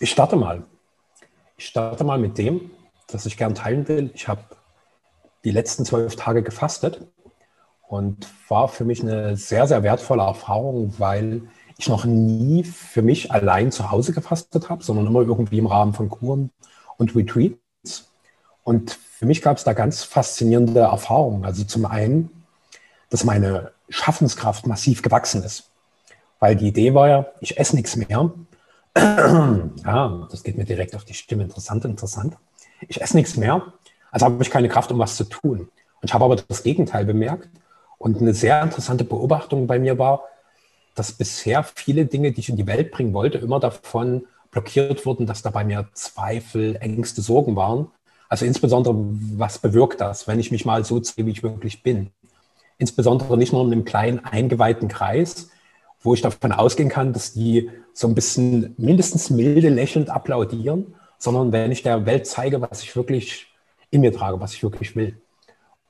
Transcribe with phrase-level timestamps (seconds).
[0.00, 0.64] Ich starte mal.
[1.56, 2.70] Ich starte mal mit dem,
[3.06, 4.10] das ich gern teilen will.
[4.14, 4.42] Ich habe
[5.44, 7.06] die letzten zwölf Tage gefastet
[7.88, 11.42] und war für mich eine sehr, sehr wertvolle Erfahrung, weil
[11.78, 15.92] ich noch nie für mich allein zu Hause gefastet habe, sondern immer irgendwie im Rahmen
[15.92, 16.50] von Kuren
[16.96, 18.10] und Retreats.
[18.62, 21.44] Und für mich gab es da ganz faszinierende Erfahrungen.
[21.44, 22.30] Also zum einen,
[23.10, 25.70] dass meine Schaffenskraft massiv gewachsen ist.
[26.40, 28.32] Weil die Idee war ja, ich esse nichts mehr.
[28.96, 31.42] ja, das geht mir direkt auf die Stimme.
[31.42, 32.36] Interessant, interessant.
[32.88, 33.72] Ich esse nichts mehr,
[34.10, 35.60] also habe ich keine Kraft, um was zu tun.
[35.60, 35.70] Und
[36.04, 37.48] ich habe aber das Gegenteil bemerkt.
[37.98, 40.24] Und eine sehr interessante Beobachtung bei mir war,
[40.94, 45.26] dass bisher viele Dinge, die ich in die Welt bringen wollte, immer davon blockiert wurden,
[45.26, 47.88] dass da bei mir Zweifel, Ängste, Sorgen waren.
[48.28, 48.94] Also insbesondere,
[49.36, 52.10] was bewirkt das, wenn ich mich mal so ziehe, wie ich wirklich bin?
[52.78, 55.50] Insbesondere nicht nur in einem kleinen eingeweihten Kreis,
[56.04, 61.50] wo ich davon ausgehen kann, dass die so ein bisschen mindestens milde lächelnd applaudieren, sondern
[61.50, 63.48] wenn ich der Welt zeige, was ich wirklich
[63.90, 65.20] in mir trage, was ich wirklich will.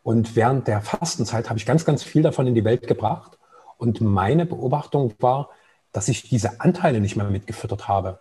[0.04, 3.38] Und während der Fastenzeit habe ich ganz, ganz viel davon in die Welt gebracht.
[3.76, 5.50] Und meine Beobachtung war,
[5.92, 8.20] dass ich diese Anteile nicht mehr mitgefüttert habe.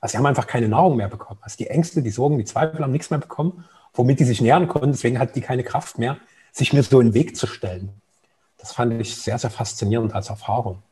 [0.00, 1.40] Also sie haben einfach keine Nahrung mehr bekommen.
[1.42, 4.68] Also die Ängste, die Sorgen, die Zweifel haben nichts mehr bekommen, womit die sich nähern
[4.68, 4.92] konnten.
[4.92, 6.16] Deswegen hatten die keine Kraft mehr,
[6.52, 7.90] sich mir so in den Weg zu stellen.
[8.56, 10.82] Das fand ich sehr, sehr faszinierend als Erfahrung.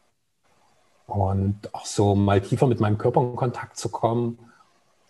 [1.07, 4.39] Und auch so mal tiefer mit meinem Körper in Kontakt zu kommen,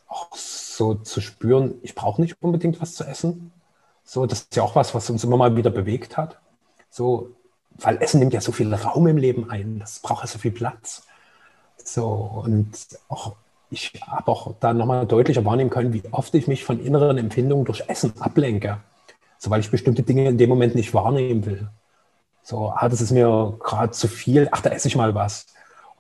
[0.09, 3.53] auch so zu spüren, ich brauche nicht unbedingt was zu essen.
[4.05, 6.39] So, das ist ja auch was, was uns immer mal wieder bewegt hat.
[6.91, 7.31] So,
[7.79, 10.53] weil Essen nimmt ja so viel Raum im Leben ein, das braucht ja so viel
[10.53, 11.07] Platz.
[11.83, 12.07] So,
[12.45, 12.77] und
[13.09, 13.37] auch
[13.71, 17.65] ich habe auch da nochmal deutlicher wahrnehmen können, wie oft ich mich von inneren Empfindungen
[17.65, 18.79] durch Essen ablenke.
[19.39, 21.69] So, weil ich bestimmte Dinge in dem Moment nicht wahrnehmen will.
[22.43, 25.47] So, ah, das ist mir gerade zu viel, ach, da esse ich mal was.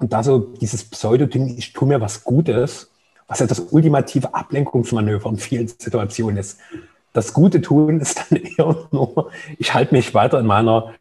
[0.04, 2.90] Und da so dieses Pseudoding, ich tue mir was Gutes,
[3.26, 6.58] was ja das ultimative Ablenkungsmanöver in vielen Situationen ist.
[7.14, 10.92] Das Gute tun ist dann eher nur, ich halte mich weiter in meiner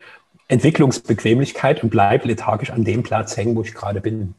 [0.48, 4.36] Entwicklungsbequemlichkeit und bleibe lethargisch an dem Platz hängen, wo ich gerade bin.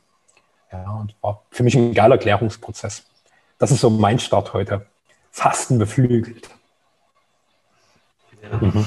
[0.73, 3.05] Ja, und war für mich ein geiler Klärungsprozess.
[3.59, 4.87] Das ist so mein Start heute.
[5.31, 6.49] Fasten beflügelt.
[8.43, 8.57] Ja.
[8.57, 8.87] Mhm.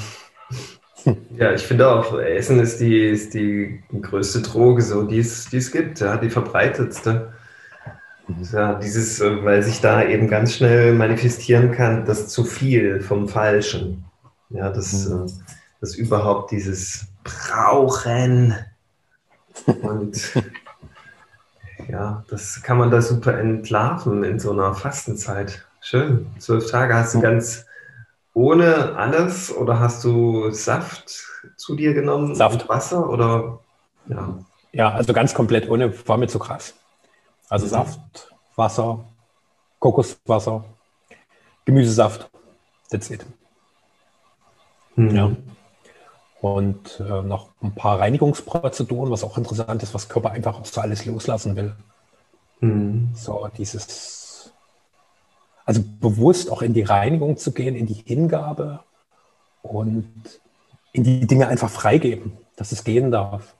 [1.36, 5.58] Ja, ich finde auch, Essen ist die, ist die größte Droge, so, die, es, die
[5.58, 7.32] es gibt, ja, die verbreitetste.
[8.52, 13.28] Ja, dieses, äh, weil sich da eben ganz schnell manifestieren kann, das zu viel vom
[13.28, 14.04] Falschen.
[14.50, 15.26] Ja, das, mhm.
[15.26, 15.30] Äh,
[15.80, 18.54] das überhaupt dieses Brauchen.
[19.64, 20.34] Und
[21.88, 25.64] ja, das kann man da super entlarven in so einer Fastenzeit.
[25.80, 26.26] Schön.
[26.38, 27.64] Zwölf Tage hast du ganz
[28.38, 31.26] ohne alles oder hast du Saft
[31.56, 32.36] zu dir genommen?
[32.36, 32.68] Saft.
[32.68, 33.58] Wasser oder
[34.08, 34.38] ja?
[34.70, 36.74] Ja, also ganz komplett ohne, war mir zu krass.
[37.48, 37.70] Also mhm.
[37.70, 39.04] Saft, Wasser,
[39.80, 40.64] Kokoswasser,
[41.64, 42.30] Gemüsesaft,
[42.90, 43.26] that's it.
[44.94, 45.16] Mhm.
[45.16, 45.30] Ja.
[46.40, 50.80] Und äh, noch ein paar Reinigungsprozeduren, was auch interessant ist, was Körper einfach auch so
[50.80, 51.74] alles loslassen will.
[52.60, 53.10] Mhm.
[53.14, 54.17] So dieses,
[55.68, 58.80] also bewusst auch in die Reinigung zu gehen, in die Hingabe
[59.60, 60.10] und
[60.92, 63.54] in die Dinge einfach freigeben, dass es gehen darf.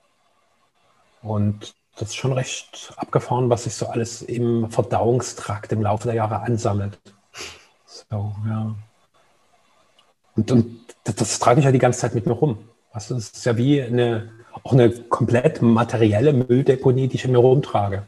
[1.20, 6.14] Und das ist schon recht abgefahren, was sich so alles im Verdauungstrakt im Laufe der
[6.14, 6.98] Jahre ansammelt.
[7.84, 8.74] So, ja.
[10.34, 12.56] Und, und das, das, trage ich ja die ganze Zeit mit mir rum.
[12.94, 14.32] Das ist ja wie eine,
[14.62, 18.04] auch eine komplett materielle Mülldeponie, die ich in mir rumtrage.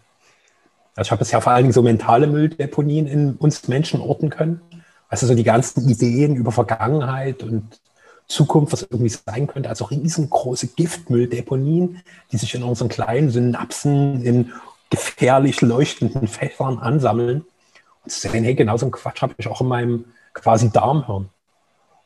[0.97, 4.61] Also ich habe bisher vor allen Dingen so mentale Mülldeponien in uns Menschen orten können.
[5.09, 7.81] Also so die ganzen Ideen über Vergangenheit und
[8.29, 12.01] Zukunft, was irgendwie sein könnte, also riesengroße Giftmülldeponien,
[12.31, 14.53] die sich in unseren kleinen Synapsen in
[14.89, 17.45] gefährlich leuchtenden Fächern ansammeln.
[18.05, 21.29] Und sehen, hey, genau so einen Quatsch habe ich auch in meinem quasi Darmhirn.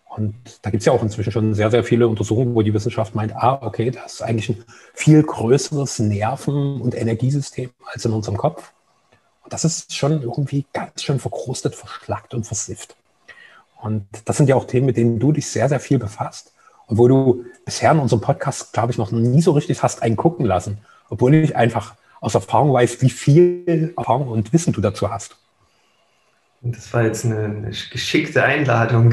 [0.09, 3.15] Und da gibt es ja auch inzwischen schon sehr, sehr viele Untersuchungen, wo die Wissenschaft
[3.15, 8.37] meint, ah, okay, das ist eigentlich ein viel größeres Nerven- und Energiesystem als in unserem
[8.37, 8.73] Kopf.
[9.43, 12.97] Und das ist schon irgendwie ganz schön verkrustet, verschlackt und versifft.
[13.81, 16.53] Und das sind ja auch Themen, mit denen du dich sehr, sehr viel befasst
[16.87, 20.47] und wo du bisher in unserem Podcast, glaube ich, noch nie so richtig hast eingucken
[20.47, 20.79] lassen,
[21.11, 25.37] obwohl ich einfach aus Erfahrung weiß, wie viel Erfahrung und Wissen du dazu hast.
[26.65, 29.13] Und das war jetzt eine, eine geschickte Einladung.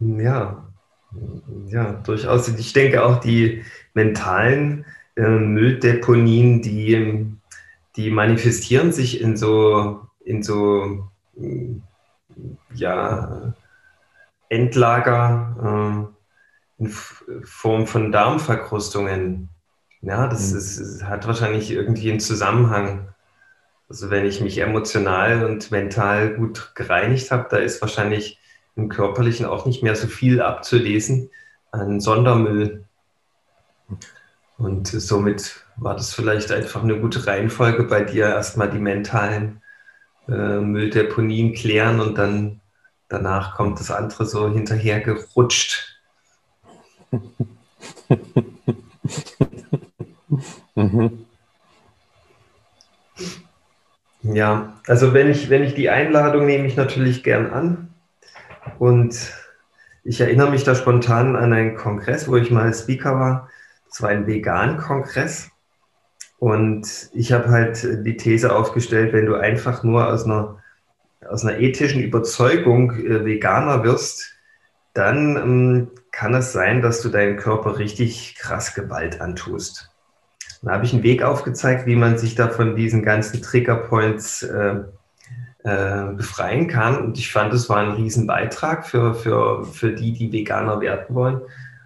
[0.00, 0.68] ja,
[1.68, 2.48] ja, durchaus.
[2.48, 3.62] Ich denke auch die
[3.94, 7.26] mentalen äh, Mülldeponien, die,
[7.94, 11.08] die manifestieren sich in so in so
[12.74, 13.54] ja,
[14.48, 16.10] Endlager
[16.78, 16.92] äh, in
[17.44, 19.48] Form von Darmverkrustungen.
[20.02, 20.58] Ja, das, mhm.
[20.58, 23.08] ist, hat wahrscheinlich irgendwie einen Zusammenhang.
[23.88, 28.38] Also wenn ich mich emotional und mental gut gereinigt habe, da ist wahrscheinlich
[28.76, 31.30] im Körperlichen auch nicht mehr so viel abzulesen
[31.70, 32.84] an Sondermüll.
[34.58, 39.62] Und somit war das vielleicht einfach eine gute Reihenfolge bei dir, erstmal die mentalen
[40.28, 42.60] äh, Mülldeponien klären und dann
[43.08, 45.98] danach kommt das andere so hinterher gerutscht.
[50.74, 51.24] mhm.
[54.34, 57.88] Ja, also wenn ich, wenn ich die Einladung nehme ich natürlich gern an.
[58.78, 59.32] Und
[60.04, 63.48] ich erinnere mich da spontan an einen Kongress, wo ich mal Speaker war.
[63.88, 65.50] Das war ein Vegan-Kongress.
[66.38, 70.62] Und ich habe halt die These aufgestellt, wenn du einfach nur aus einer,
[71.26, 74.34] aus einer ethischen Überzeugung äh, Veganer wirst,
[74.92, 79.90] dann ähm, kann es sein, dass du deinem Körper richtig krass Gewalt antust.
[80.62, 84.76] Da habe ich einen Weg aufgezeigt, wie man sich da von diesen ganzen Triggerpoints äh,
[85.64, 86.98] äh, befreien kann.
[87.04, 91.42] Und ich fand, es war ein Riesenbeitrag für, für, für die, die Veganer werden wollen.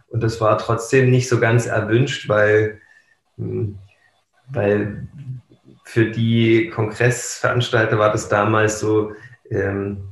[0.09, 2.81] Und das war trotzdem nicht so ganz erwünscht, weil,
[3.37, 3.79] hm,
[4.49, 5.09] weil
[5.85, 9.13] für die Kongressveranstalter war das damals so,
[9.51, 10.12] ähm,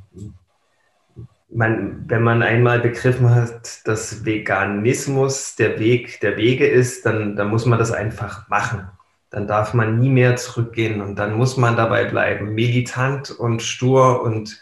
[1.53, 7.49] man, wenn man einmal begriffen hat, dass Veganismus der Weg der Wege ist, dann, dann
[7.49, 8.89] muss man das einfach machen.
[9.31, 14.23] Dann darf man nie mehr zurückgehen und dann muss man dabei bleiben, militant und stur
[14.23, 14.61] und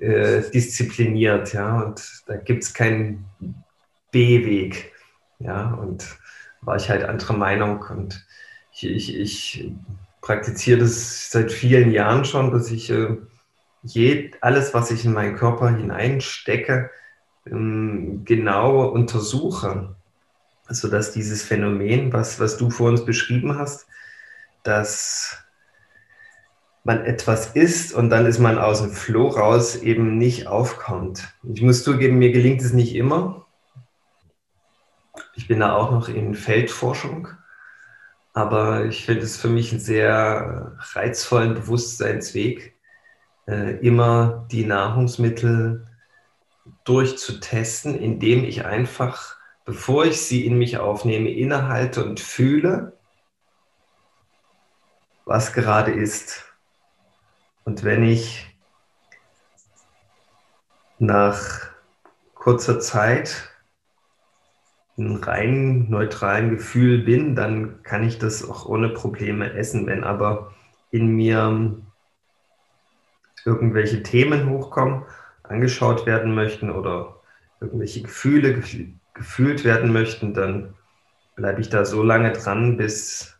[0.00, 1.52] äh, diszipliniert.
[1.52, 1.80] Ja?
[1.80, 3.24] Und da gibt es keinen
[4.10, 4.92] B-Weg.
[5.38, 5.74] Ja?
[5.74, 6.04] Und
[6.62, 8.24] war ich halt anderer Meinung und
[8.72, 9.72] ich, ich, ich
[10.20, 13.16] praktiziere das seit vielen Jahren schon, dass ich äh,
[13.82, 16.90] je, alles, was ich in meinen Körper hineinstecke,
[17.44, 19.94] genau untersuche.
[20.68, 23.86] Sodass also, dieses Phänomen, was, was du vor uns beschrieben hast,
[24.62, 25.42] dass
[26.84, 31.32] man etwas isst und dann ist man aus dem Floh raus, eben nicht aufkommt.
[31.42, 33.46] Ich muss zugeben, mir gelingt es nicht immer.
[35.34, 37.28] Ich bin da auch noch in Feldforschung,
[38.32, 42.71] aber ich finde es für mich einen sehr reizvollen Bewusstseinsweg,
[43.46, 45.86] immer die Nahrungsmittel
[46.84, 52.96] durchzutesten, indem ich einfach, bevor ich sie in mich aufnehme, innehalte und fühle,
[55.24, 56.44] was gerade ist.
[57.64, 58.56] Und wenn ich
[60.98, 61.68] nach
[62.34, 63.48] kurzer Zeit
[64.98, 69.86] ein rein neutralen Gefühl bin, dann kann ich das auch ohne Probleme essen.
[69.86, 70.52] Wenn aber
[70.90, 71.81] in mir
[73.44, 75.04] irgendwelche Themen hochkommen,
[75.42, 77.20] angeschaut werden möchten oder
[77.60, 78.62] irgendwelche Gefühle
[79.14, 80.74] gefühlt werden möchten, dann
[81.36, 83.38] bleibe ich da so lange dran, bis,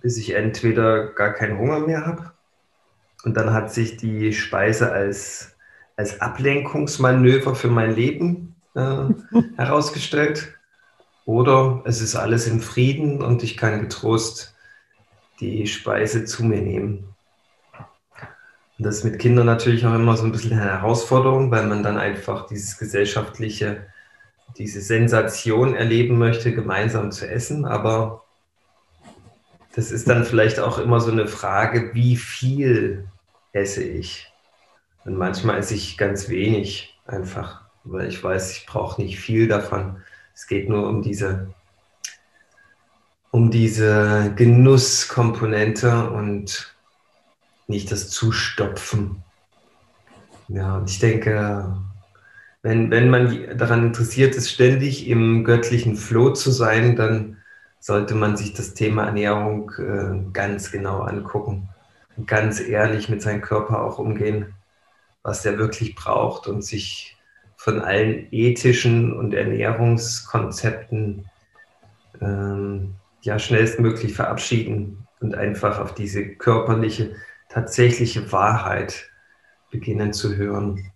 [0.00, 2.32] bis ich entweder gar keinen Hunger mehr habe
[3.24, 5.56] und dann hat sich die Speise als,
[5.96, 9.04] als Ablenkungsmanöver für mein Leben äh,
[9.56, 10.54] herausgestellt
[11.24, 14.54] oder es ist alles in Frieden und ich kann getrost
[15.40, 17.13] die Speise zu mir nehmen.
[18.78, 21.96] Das ist mit Kindern natürlich auch immer so ein bisschen eine Herausforderung, weil man dann
[21.96, 23.86] einfach dieses gesellschaftliche,
[24.58, 27.64] diese Sensation erleben möchte, gemeinsam zu essen.
[27.64, 28.24] Aber
[29.76, 33.06] das ist dann vielleicht auch immer so eine Frage, wie viel
[33.52, 34.32] esse ich?
[35.04, 40.02] Und manchmal esse ich ganz wenig einfach, weil ich weiß, ich brauche nicht viel davon.
[40.34, 41.54] Es geht nur um diese,
[43.30, 46.73] um diese Genusskomponente und
[47.66, 49.22] nicht das Zustopfen.
[50.48, 51.76] Ja, und ich denke,
[52.62, 57.38] wenn, wenn man daran interessiert ist, ständig im göttlichen Flow zu sein, dann
[57.80, 61.68] sollte man sich das Thema Ernährung äh, ganz genau angucken.
[62.16, 64.54] Und ganz ehrlich mit seinem Körper auch umgehen,
[65.22, 67.16] was der wirklich braucht und sich
[67.56, 71.28] von allen ethischen und Ernährungskonzepten
[72.20, 77.14] ähm, ja schnellstmöglich verabschieden und einfach auf diese körperliche
[77.54, 79.10] tatsächliche Wahrheit
[79.70, 80.90] beginnen zu hören.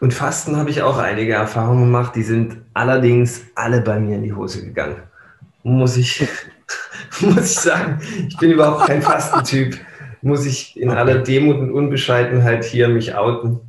[0.00, 4.22] Und Fasten habe ich auch einige Erfahrungen gemacht, die sind allerdings alle bei mir in
[4.22, 5.02] die Hose gegangen.
[5.62, 6.26] Muss ich,
[7.20, 9.78] muss ich sagen, ich bin überhaupt kein Fastentyp.
[10.22, 13.60] Muss ich in aller Demut und Unbescheidenheit hier mich outen,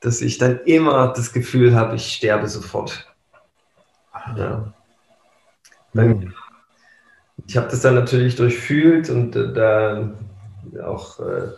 [0.00, 3.06] dass ich dann immer das Gefühl habe, ich sterbe sofort.
[4.34, 4.72] Ja.
[5.92, 6.34] Mhm.
[7.46, 10.10] Ich habe das dann natürlich durchfühlt und äh, da
[10.84, 11.48] auch äh,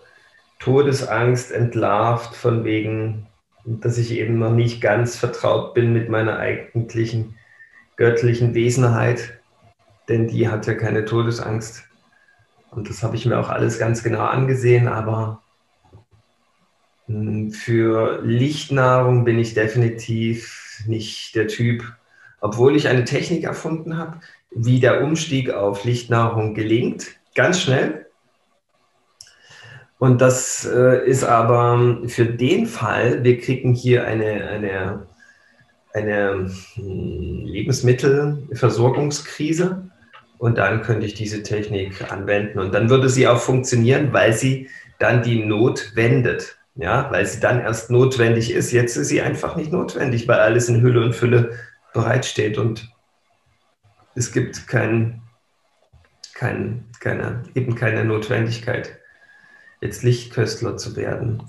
[0.58, 3.26] Todesangst entlarvt von wegen,
[3.64, 7.36] dass ich eben noch nicht ganz vertraut bin mit meiner eigentlichen
[7.96, 9.40] göttlichen Wesenheit,
[10.08, 11.84] denn die hat ja keine Todesangst.
[12.70, 15.42] Und das habe ich mir auch alles ganz genau angesehen, aber
[17.06, 21.84] hm, für Lichtnahrung bin ich definitiv nicht der Typ,
[22.42, 24.18] obwohl ich eine Technik erfunden habe,
[24.50, 28.04] wie der Umstieg auf Lichtnahrung gelingt, ganz schnell.
[29.98, 35.06] Und das äh, ist aber für den Fall, wir kriegen hier eine, eine,
[35.94, 39.88] eine hm, Lebensmittelversorgungskrise
[40.38, 44.68] und dann könnte ich diese Technik anwenden und dann würde sie auch funktionieren, weil sie
[44.98, 46.56] dann die Not wendet.
[46.74, 48.72] Ja, weil sie dann erst notwendig ist.
[48.72, 51.50] Jetzt ist sie einfach nicht notwendig, weil alles in Hülle und Fülle
[51.92, 52.92] bereitsteht und
[54.14, 55.22] es gibt kein,
[56.34, 58.98] kein, keine, eben keine Notwendigkeit
[59.80, 61.42] jetzt Lichtköstler zu werden.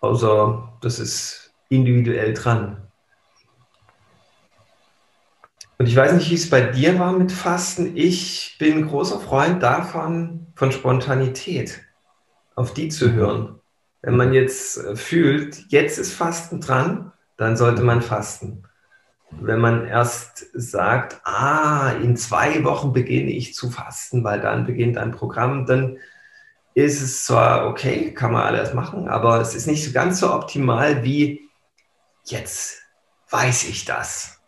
[0.00, 2.86] Außer das ist individuell dran.
[5.78, 7.96] Und ich weiß nicht, wie es bei dir war mit Fasten.
[7.96, 11.82] Ich bin großer Freund davon, von Spontanität,
[12.54, 13.60] auf die zu hören.
[14.00, 18.65] Wenn man jetzt fühlt, jetzt ist Fasten dran, dann sollte man fasten.
[19.30, 24.98] Wenn man erst sagt, ah, in zwei Wochen beginne ich zu fasten, weil dann beginnt
[24.98, 25.98] ein Programm, dann
[26.74, 30.32] ist es zwar okay, kann man alles machen, aber es ist nicht so ganz so
[30.32, 31.48] optimal wie
[32.24, 32.82] jetzt
[33.30, 34.40] weiß ich das,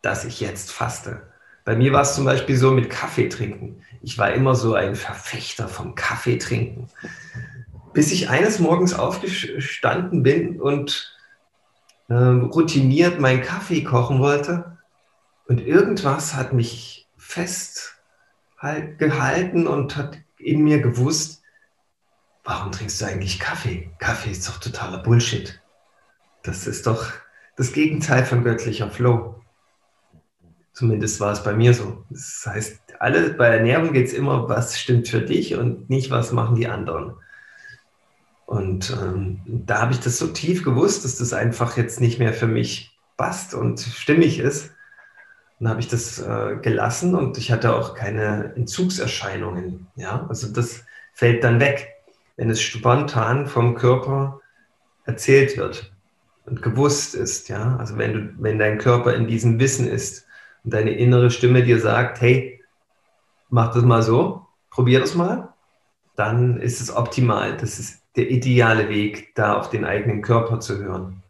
[0.00, 1.22] dass ich jetzt faste.
[1.64, 3.82] Bei mir war es zum Beispiel so mit Kaffee trinken.
[4.00, 6.88] Ich war immer so ein Verfechter vom Kaffee trinken.
[7.92, 11.11] Bis ich eines Morgens aufgestanden bin und
[12.12, 14.76] äh, routiniert meinen Kaffee kochen wollte.
[15.46, 17.96] Und irgendwas hat mich fest
[18.58, 19.00] halt
[19.66, 21.42] und hat in mir gewusst,
[22.44, 23.90] warum trinkst du eigentlich Kaffee?
[23.98, 25.60] Kaffee ist doch totaler Bullshit.
[26.42, 27.06] Das ist doch
[27.56, 29.42] das Gegenteil von göttlicher Flow.
[30.74, 32.04] Zumindest war es bei mir so.
[32.10, 36.32] Das heißt, alle, bei Ernährung geht es immer, was stimmt für dich und nicht, was
[36.32, 37.14] machen die anderen.
[38.52, 42.34] Und ähm, da habe ich das so tief gewusst, dass das einfach jetzt nicht mehr
[42.34, 44.72] für mich passt und stimmig ist.
[45.58, 49.86] Dann habe ich das äh, gelassen und ich hatte auch keine Entzugserscheinungen.
[49.96, 51.92] Ja, also das fällt dann weg
[52.36, 54.40] wenn es spontan vom Körper
[55.04, 55.92] erzählt wird
[56.46, 60.26] und gewusst ist, ja, also wenn du, wenn dein Körper in diesem Wissen ist
[60.64, 62.60] und deine innere Stimme dir sagt, hey,
[63.48, 65.52] mach das mal so, probier das mal,
[66.16, 67.56] dann ist es optimal.
[67.56, 71.22] Das ist der ideale Weg, da auf den eigenen Körper zu hören.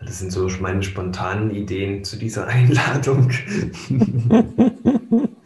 [0.00, 3.30] Das sind so meine spontanen Ideen zu dieser Einladung.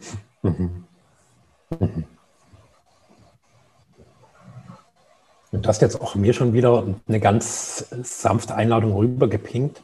[5.51, 9.83] Du hast jetzt auch mir schon wieder eine ganz sanfte Einladung rübergepinkt.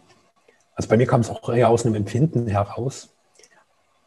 [0.75, 3.09] Also bei mir kam es auch eher aus einem Empfinden heraus.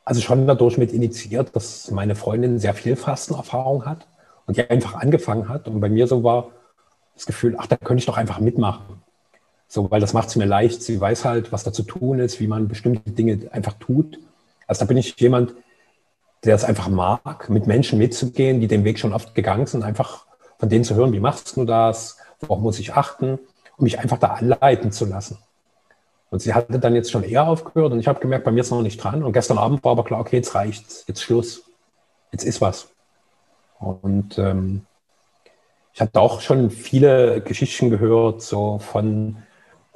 [0.04, 4.06] Also schon dadurch mit initiiert, dass meine Freundin sehr viel Fastenerfahrung hat
[4.46, 5.68] und die einfach angefangen hat.
[5.68, 6.48] Und bei mir so war
[7.14, 9.02] das Gefühl, ach, da könnte ich doch einfach mitmachen.
[9.68, 10.82] So, weil das macht es mir leicht.
[10.82, 14.18] Sie weiß halt, was da zu tun ist, wie man bestimmte Dinge einfach tut.
[14.66, 15.54] Also da bin ich jemand,
[16.44, 20.26] der es einfach mag, mit Menschen mitzugehen, die den Weg schon oft gegangen sind, einfach
[20.58, 23.38] von denen zu hören, wie machst du das, worauf muss ich achten,
[23.76, 25.38] um mich einfach da anleiten zu lassen.
[26.30, 28.70] Und sie hatte dann jetzt schon eher aufgehört und ich habe gemerkt, bei mir ist
[28.70, 29.24] noch nicht dran.
[29.24, 31.64] Und gestern Abend war aber klar, okay, jetzt reicht's, jetzt Schluss,
[32.30, 32.88] jetzt ist was.
[33.80, 34.82] Und ähm,
[35.92, 39.38] ich hatte auch schon viele Geschichten gehört, so von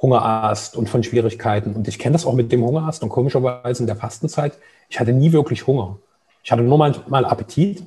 [0.01, 1.73] Hungerast und von Schwierigkeiten.
[1.73, 4.57] Und ich kenne das auch mit dem Hungerast und komischerweise in der Fastenzeit.
[4.89, 5.97] Ich hatte nie wirklich Hunger.
[6.43, 7.83] Ich hatte nur mal, Appetit.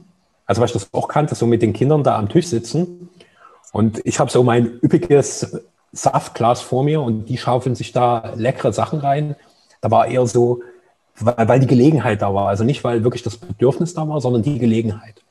[0.47, 3.11] Also, weil ich das auch kannte, so mit den Kindern da am Tisch sitzen.
[3.73, 5.61] Und ich habe so mein üppiges
[5.93, 9.37] Saftglas vor mir und die schaufeln sich da leckere Sachen rein.
[9.81, 10.61] Da war eher so,
[11.19, 12.49] weil, weil die Gelegenheit da war.
[12.49, 15.23] Also nicht, weil wirklich das Bedürfnis da war, sondern die Gelegenheit.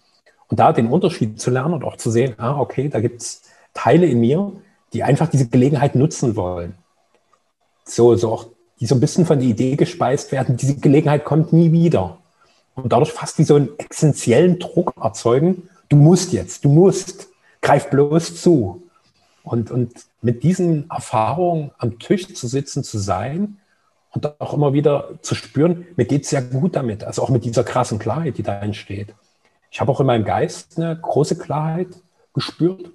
[0.50, 3.42] Und da den Unterschied zu lernen und auch zu sehen, ah, okay, da gibt es
[3.74, 4.52] Teile in mir,
[4.94, 6.76] die einfach diese Gelegenheit nutzen wollen.
[7.84, 8.46] So, so auch,
[8.80, 12.18] die so ein bisschen von der Idee gespeist werden, diese Gelegenheit kommt nie wieder
[12.76, 15.70] und dadurch fast wie so einen essentiellen Druck erzeugen.
[15.90, 17.28] Du musst jetzt, du musst,
[17.62, 18.84] greif bloß zu.
[19.44, 23.58] Und, und mit diesen Erfahrungen am Tisch zu sitzen, zu sein
[24.12, 27.04] und auch immer wieder zu spüren, mir geht es sehr gut damit.
[27.04, 29.14] Also auch mit dieser krassen Klarheit, die da entsteht.
[29.70, 31.90] Ich habe auch in meinem Geist eine große Klarheit
[32.34, 32.92] gespürt.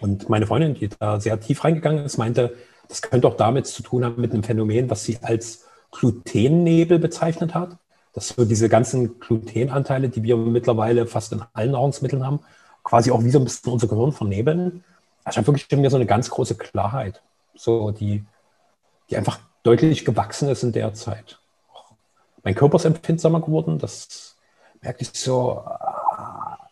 [0.00, 2.54] Und meine Freundin, die da sehr tief reingegangen ist, meinte,
[2.88, 7.54] das könnte auch damit zu tun haben mit einem Phänomen, was sie als Glutennebel bezeichnet
[7.54, 7.76] hat
[8.12, 12.40] dass so diese ganzen Glutenanteile, die wir mittlerweile fast in allen Nahrungsmitteln haben,
[12.82, 14.84] quasi auch wie so ein bisschen unser Gehirn vernebeln.
[15.24, 17.22] Also ich wirklich in mir so eine ganz große Klarheit,
[17.54, 18.24] so die,
[19.10, 21.38] die einfach deutlich gewachsen ist in der Zeit.
[22.42, 24.36] Mein Körper ist empfindsamer geworden, das
[24.80, 26.18] merke ich so äh,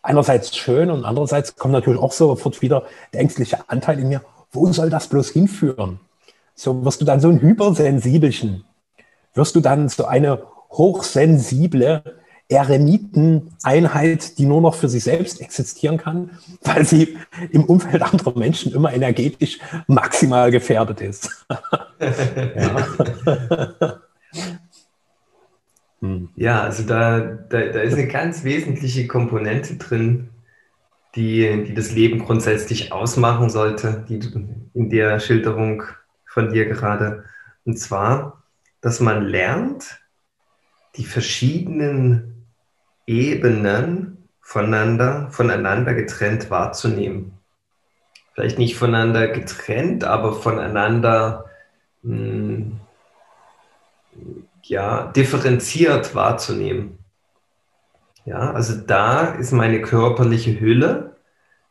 [0.02, 4.66] einerseits schön und andererseits kommt natürlich auch sofort wieder der ängstliche Anteil in mir, wo
[4.72, 6.00] soll das bloß hinführen?
[6.54, 8.64] So wirst du dann so ein Hypersensibelchen,
[9.34, 12.19] wirst du dann so eine hochsensible
[12.50, 16.30] Eremiteneinheit, die nur noch für sich selbst existieren kann,
[16.62, 17.16] weil sie
[17.50, 21.46] im Umfeld anderer Menschen immer energetisch maximal gefährdet ist.
[21.98, 22.86] ja.
[26.34, 30.30] Ja, also da, da, da ist eine ganz wesentliche Komponente drin,
[31.14, 34.20] die, die das Leben grundsätzlich ausmachen sollte, die
[34.72, 35.82] in der Schilderung
[36.24, 37.24] von dir gerade.
[37.64, 38.44] Und zwar,
[38.80, 40.00] dass man lernt,
[40.96, 42.39] die verschiedenen
[43.10, 47.32] Ebenen voneinander, voneinander getrennt wahrzunehmen.
[48.34, 51.46] Vielleicht nicht voneinander getrennt, aber voneinander
[52.02, 52.80] mh, hm,
[54.62, 56.98] ja, differenziert wahrzunehmen.
[58.24, 61.16] Ja, also da ist meine körperliche Hülle,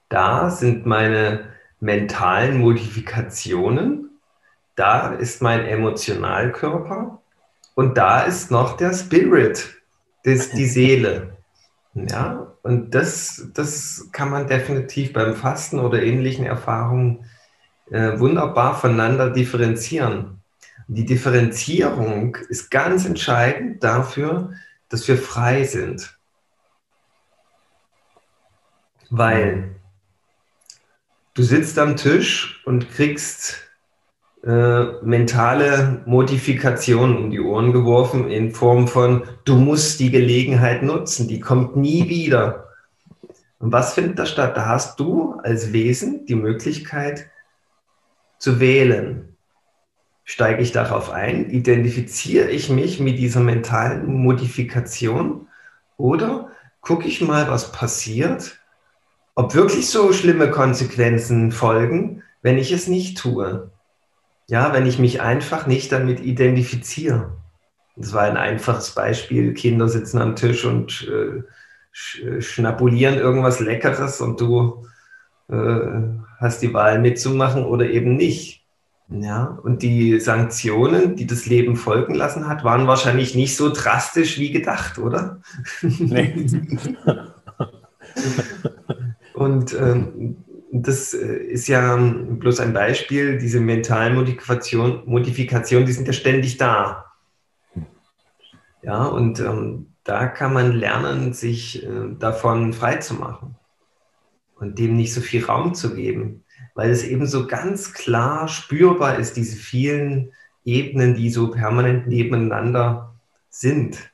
[0.09, 1.45] da sind meine
[1.79, 4.19] mentalen Modifikationen,
[4.75, 7.21] da ist mein Emotionalkörper
[7.75, 9.78] und da ist noch der Spirit,
[10.23, 11.37] das die Seele.
[11.93, 17.25] Ja, und das, das kann man definitiv beim Fasten oder ähnlichen Erfahrungen
[17.89, 20.41] äh, wunderbar voneinander differenzieren.
[20.87, 24.53] Die Differenzierung ist ganz entscheidend dafür,
[24.89, 26.17] dass wir frei sind.
[29.09, 29.75] Weil
[31.33, 33.68] du sitzt am Tisch und kriegst
[34.43, 41.27] äh, mentale Modifikationen um die Ohren geworfen in Form von, du musst die Gelegenheit nutzen,
[41.27, 42.69] die kommt nie wieder.
[43.59, 44.55] Und was findet da statt?
[44.55, 47.27] Da hast du als Wesen die Möglichkeit
[48.37, 49.29] zu wählen
[50.29, 51.49] steige ich darauf ein?
[51.49, 55.47] Identifiziere ich mich mit dieser mentalen Modifikation?
[55.97, 58.59] Oder gucke ich mal, was passiert?
[59.33, 63.71] Ob wirklich so schlimme Konsequenzen folgen, wenn ich es nicht tue?
[64.49, 67.37] Ja, wenn ich mich einfach nicht damit identifiziere.
[67.95, 69.53] Das war ein einfaches Beispiel.
[69.53, 74.87] Kinder sitzen am Tisch und äh, schnabulieren irgendwas Leckeres und du
[75.49, 76.01] äh,
[76.39, 78.65] hast die Wahl mitzumachen oder eben nicht.
[79.09, 84.39] Ja, und die Sanktionen, die das Leben folgen lassen hat, waren wahrscheinlich nicht so drastisch
[84.39, 85.41] wie gedacht, oder?
[85.81, 86.47] Nee.
[89.33, 90.37] und ähm,
[90.71, 96.57] das äh, ist ja bloß ein Beispiel, diese mentalen Modifikation, Modifikationen, die sind ja ständig
[96.57, 97.05] da.
[98.81, 103.55] Ja, und ähm, da kann man lernen, sich äh, davon frei zu machen
[104.55, 106.43] und dem nicht so viel Raum zu geben
[106.79, 110.31] weil es eben so ganz klar spürbar ist, diese vielen
[110.63, 113.15] Ebenen, die so permanent nebeneinander
[113.49, 114.11] sind.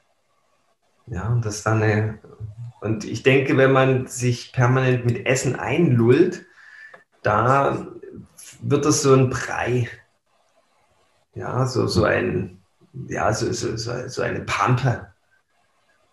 [1.05, 2.17] Ja, und das dann eine,
[2.81, 6.45] und ich denke, wenn man sich permanent mit Essen einlullt,
[7.23, 7.87] da
[8.61, 9.89] wird das so ein Brei.
[11.33, 12.61] Ja, so, so ein,
[13.07, 13.75] ja, so, so,
[14.07, 15.07] so eine Pampe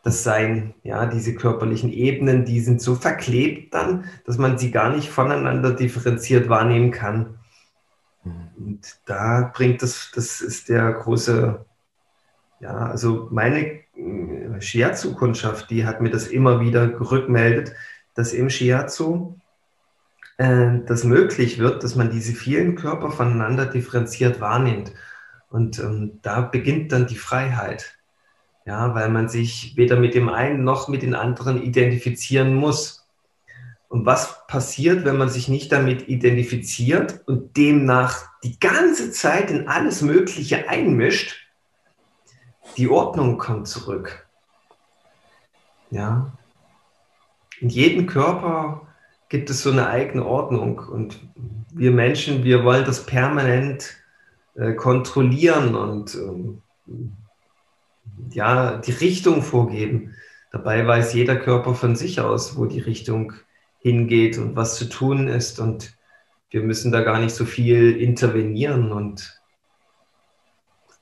[0.03, 4.91] das Sein, ja, diese körperlichen Ebenen, die sind so verklebt dann, dass man sie gar
[4.91, 7.39] nicht voneinander differenziert wahrnehmen kann.
[8.25, 8.49] Mhm.
[8.57, 11.65] Und da bringt das, das ist der große,
[12.61, 13.82] ja, also meine
[14.63, 17.75] Shiatsu-Kundschaft, die hat mir das immer wieder rückmeldet,
[18.15, 19.37] dass im Shiatsu
[20.39, 24.93] äh, das möglich wird, dass man diese vielen Körper voneinander differenziert wahrnimmt.
[25.51, 27.99] Und ähm, da beginnt dann die Freiheit.
[28.65, 33.09] Ja, weil man sich weder mit dem einen noch mit den anderen identifizieren muss.
[33.89, 39.69] Und was passiert, wenn man sich nicht damit identifiziert und demnach die ganze Zeit in
[39.69, 41.42] alles Mögliche einmischt?
[42.77, 44.27] Die Ordnung kommt zurück.
[45.91, 46.33] Ja.
[47.61, 48.87] In jedem Körper
[49.29, 51.21] gibt es so eine eigene Ordnung und
[51.73, 53.97] wir Menschen, wir wollen das permanent
[54.55, 56.63] äh, kontrollieren und ähm,
[58.31, 60.15] ja, die Richtung vorgeben.
[60.51, 63.33] Dabei weiß jeder Körper von sich aus, wo die Richtung
[63.79, 65.61] hingeht und was zu tun ist.
[65.61, 65.97] Und
[66.51, 69.41] wir müssen da gar nicht so viel intervenieren und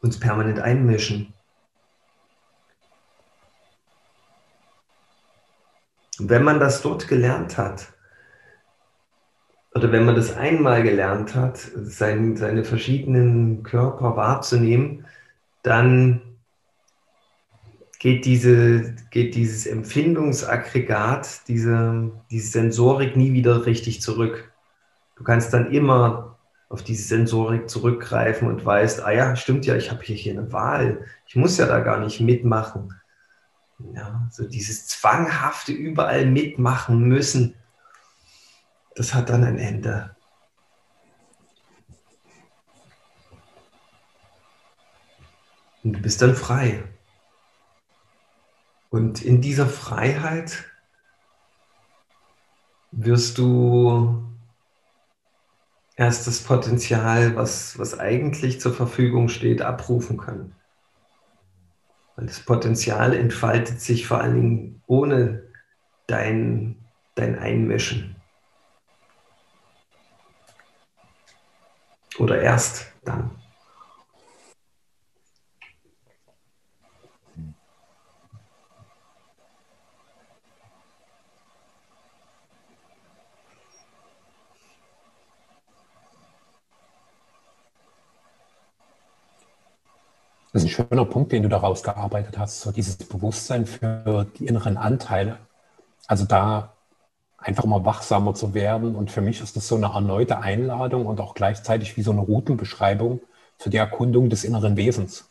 [0.01, 1.35] uns permanent einmischen.
[6.21, 7.89] Und wenn man das dort gelernt hat,
[9.75, 15.07] oder wenn man das einmal gelernt hat, sein, seine verschiedenen Körper wahrzunehmen,
[15.63, 16.21] dann
[17.99, 24.53] geht, diese, geht dieses Empfindungsaggregat, diese, diese Sensorik nie wieder richtig zurück.
[25.17, 29.91] Du kannst dann immer auf diese Sensorik zurückgreifen und weißt, ah ja, stimmt ja, ich
[29.91, 31.07] habe hier, hier eine Wahl.
[31.27, 33.00] Ich muss ja da gar nicht mitmachen.
[33.95, 37.55] Ja, so dieses zwanghafte überall mitmachen müssen,
[38.95, 40.17] das hat dann ein Ende.
[45.83, 46.85] Und du bist dann frei.
[48.91, 50.65] Und in dieser Freiheit
[52.91, 54.25] wirst du
[55.97, 60.55] erst das Potenzial, was, was eigentlich zur Verfügung steht, abrufen können.
[62.21, 65.43] Weil das Potenzial entfaltet sich vor allen Dingen ohne
[66.07, 66.77] dein,
[67.15, 68.15] dein Einmischen.
[72.19, 73.40] Oder erst dann.
[90.61, 94.77] Ist ein schöner Punkt, den du daraus gearbeitet hast, so dieses Bewusstsein für die inneren
[94.77, 95.39] Anteile.
[96.07, 96.75] Also da
[97.39, 98.95] einfach mal wachsamer zu werden.
[98.95, 102.21] Und für mich ist das so eine erneute Einladung und auch gleichzeitig wie so eine
[102.21, 103.21] Routenbeschreibung
[103.57, 105.31] für die Erkundung des inneren Wesens.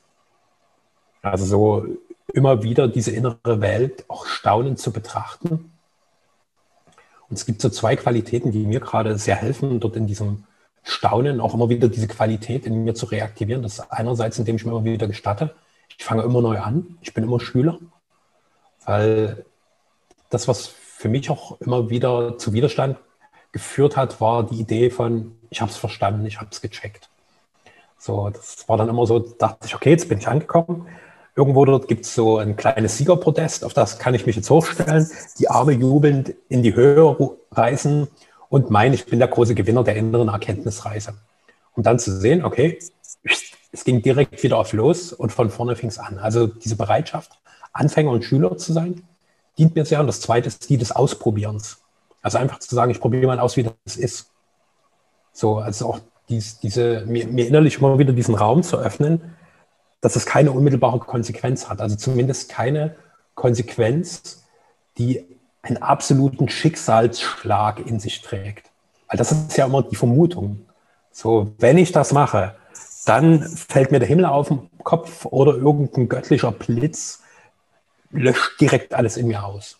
[1.21, 1.85] Also so
[2.33, 5.71] immer wieder diese innere Welt auch staunend zu betrachten.
[7.29, 10.45] Und es gibt so zwei Qualitäten, die mir gerade sehr helfen, dort in diesem
[10.83, 13.61] Staunen, auch immer wieder diese Qualität in mir zu reaktivieren.
[13.63, 15.55] Das ist einerseits, indem ich mir immer wieder gestatte,
[15.97, 17.77] ich fange immer neu an, ich bin immer Schüler,
[18.85, 19.45] weil
[20.29, 22.97] das, was für mich auch immer wieder zu Widerstand
[23.51, 27.09] geführt hat, war die Idee von, ich habe es verstanden, ich habe es gecheckt.
[27.97, 30.87] So, das war dann immer so, dachte ich, okay, jetzt bin ich angekommen.
[31.35, 35.09] Irgendwo dort gibt es so ein kleines Siegerprotest, auf das kann ich mich jetzt hochstellen,
[35.37, 37.15] die Arme jubelnd in die Höhe
[37.51, 38.07] reißen
[38.49, 41.13] und mein, ich bin der große Gewinner der inneren Erkenntnisreise.
[41.75, 42.79] Um dann zu sehen, okay,
[43.71, 46.17] es ging direkt wieder auf los und von vorne fing es an.
[46.17, 47.31] Also diese Bereitschaft,
[47.71, 49.03] Anfänger und Schüler zu sein,
[49.57, 49.99] dient mir sehr.
[49.99, 51.77] Und das zweite ist die des Ausprobierens.
[52.21, 54.31] Also einfach zu sagen, ich probiere mal aus, wie das ist.
[55.31, 59.35] So, also auch dies, diese, mir, mir innerlich immer wieder diesen Raum zu öffnen,
[60.01, 61.81] dass es keine unmittelbare Konsequenz hat.
[61.81, 62.95] Also zumindest keine
[63.35, 64.43] Konsequenz,
[64.97, 65.25] die
[65.62, 68.69] einen absoluten Schicksalsschlag in sich trägt.
[69.08, 70.65] Weil das ist ja immer die Vermutung.
[71.12, 72.56] So, wenn ich das mache,
[73.06, 77.24] dann fällt mir der Himmel auf den Kopf oder irgendein göttlicher Blitz
[78.12, 79.80] löscht direkt alles in mir aus.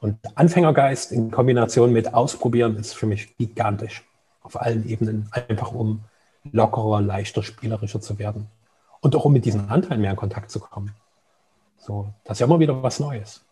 [0.00, 4.02] Und Anfängergeist in Kombination mit Ausprobieren ist für mich gigantisch.
[4.42, 6.00] Auf allen Ebenen, einfach um
[6.50, 8.48] lockerer, leichter, spielerischer zu werden.
[9.00, 10.92] Und auch um mit diesen Anteilen mehr in Kontakt zu kommen.
[11.78, 13.44] So, das ist ja immer wieder was Neues.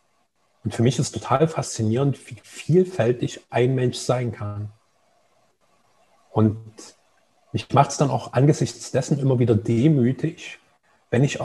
[0.64, 4.70] Und für mich ist total faszinierend, wie vielfältig ein Mensch sein kann.
[6.30, 6.58] Und
[7.52, 10.58] mich macht es dann auch angesichts dessen immer wieder demütig,
[11.10, 11.38] wenn ich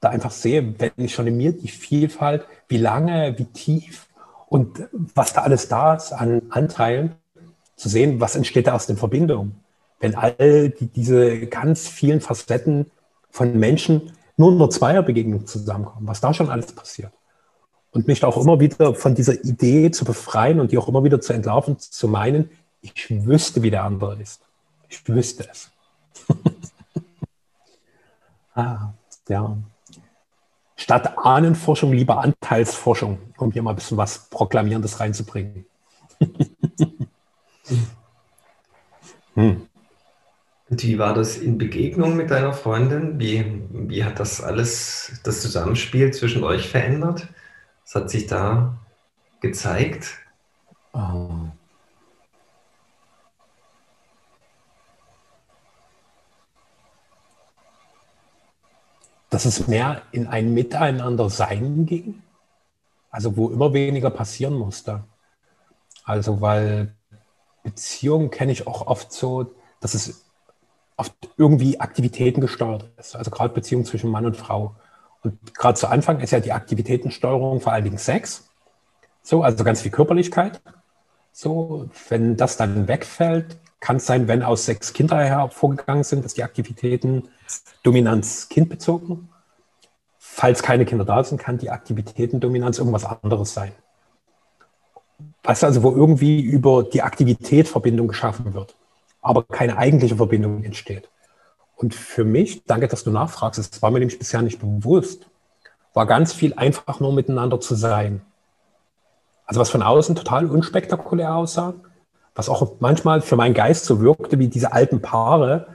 [0.00, 4.08] da einfach sehe, wenn ich schon in mir die Vielfalt, wie lange, wie tief
[4.48, 7.16] und was da alles da ist an Anteilen,
[7.76, 9.60] zu sehen, was entsteht da aus den Verbindungen.
[9.98, 12.90] Wenn all die, diese ganz vielen Facetten
[13.30, 17.12] von Menschen nur in einer Zweierbegegnung zusammenkommen, was da schon alles passiert
[17.92, 21.20] und mich auch immer wieder von dieser Idee zu befreien und die auch immer wieder
[21.20, 22.50] zu entlarven, zu meinen,
[22.80, 24.42] ich wüsste, wie der andere ist.
[24.88, 25.70] Ich wüsste es.
[28.54, 28.92] ah,
[29.28, 29.56] ja.
[30.76, 35.64] Statt Ahnenforschung lieber Anteilsforschung, um hier mal ein bisschen was Proklamierendes reinzubringen.
[39.34, 39.68] hm.
[40.68, 43.20] Wie war das in Begegnung mit deiner Freundin?
[43.20, 47.28] Wie, wie hat das alles, das Zusammenspiel zwischen euch verändert?
[47.92, 48.78] Was hat sich da
[49.40, 50.18] gezeigt?
[50.94, 51.28] Oh.
[59.28, 62.22] Dass es mehr in ein Miteinander sein ging,
[63.10, 65.04] also wo immer weniger passieren musste.
[66.04, 66.94] Also weil
[67.62, 70.24] Beziehungen kenne ich auch oft so, dass es
[70.96, 73.16] oft irgendwie Aktivitäten gesteuert ist.
[73.16, 74.76] Also gerade Beziehungen zwischen Mann und Frau.
[75.22, 78.48] Und gerade zu Anfang ist ja die Aktivitätensteuerung vor allen Dingen Sex.
[79.22, 80.60] So, also ganz viel Körperlichkeit.
[81.32, 86.34] So, wenn das dann wegfällt, kann es sein, wenn aus sechs Kinder hervorgegangen sind, dass
[86.34, 87.28] die Aktivitäten
[87.82, 89.28] Dominanz kindbezogen.
[90.18, 93.72] Falls keine Kinder da sind, kann die Aktivitätendominanz irgendwas anderes sein.
[95.42, 98.76] Du, also wo irgendwie über die Aktivität Verbindung geschaffen wird,
[99.20, 101.08] aber keine eigentliche Verbindung entsteht.
[101.82, 105.26] Und für mich, danke, dass du nachfragst, das war mir nämlich bisher nicht bewusst,
[105.94, 108.22] war ganz viel einfach nur miteinander zu sein.
[109.46, 111.74] Also was von außen total unspektakulär aussah,
[112.36, 115.66] was auch manchmal für meinen Geist so wirkte wie diese alten Paare,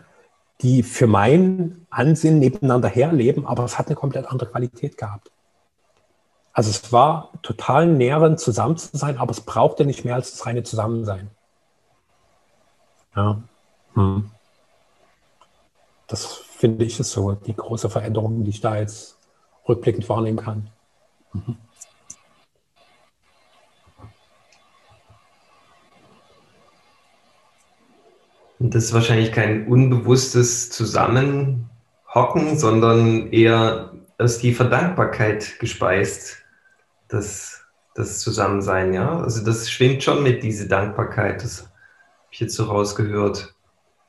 [0.61, 5.29] die für mein Ansehen nebeneinander herleben, aber es hat eine komplett andere Qualität gehabt.
[6.53, 10.45] Also es war total nährend, zusammen zu sein, aber es brauchte nicht mehr als das
[10.45, 11.29] reine Zusammensein.
[13.15, 13.43] Ja.
[13.93, 14.31] Hm.
[16.07, 19.17] Das finde ich ist so die große Veränderung, die ich da jetzt
[19.67, 20.69] rückblickend wahrnehmen kann.
[21.33, 21.57] Mhm.
[28.59, 36.37] Und das ist wahrscheinlich kein unbewusstes Zusammenhocken, sondern eher aus tiefer Dankbarkeit gespeist,
[37.07, 39.19] das, das Zusammensein, ja.
[39.19, 41.71] Also das schwingt schon mit, diese Dankbarkeit, das habe
[42.31, 43.53] ich jetzt so rausgehört.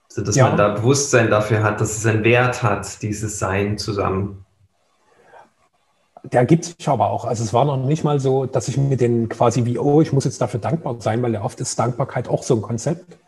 [0.09, 0.49] Also dass ja.
[0.49, 4.45] man da Bewusstsein dafür hat, dass es einen Wert hat, dieses Sein zusammen.
[6.25, 7.25] Der gibt sich aber auch.
[7.25, 10.13] Also es war noch nicht mal so, dass ich mir den quasi wie, oh, ich
[10.13, 13.19] muss jetzt dafür dankbar sein, weil ja oft ist Dankbarkeit auch so ein Konzept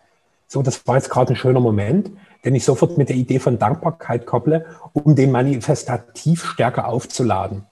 [0.53, 2.11] so, das war jetzt gerade ein schöner Moment,
[2.45, 7.67] den ich sofort mit der Idee von Dankbarkeit kopple, um den manifestativ stärker aufzuladen.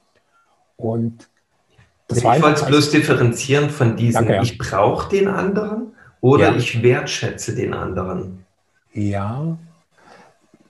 [0.77, 1.29] Und
[2.07, 4.43] das ich wollte es bloß differenzieren von diesem, Danke, ja.
[4.43, 5.89] ich brauche den anderen
[6.21, 6.57] oder ja.
[6.57, 8.45] ich wertschätze den anderen.
[8.93, 9.59] Ja,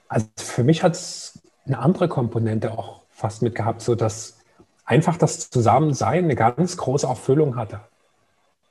[0.08, 4.38] also für mich hat es eine andere Komponente auch fast mit gehabt, so dass
[4.84, 7.80] einfach das Zusammensein eine ganz große Erfüllung hatte.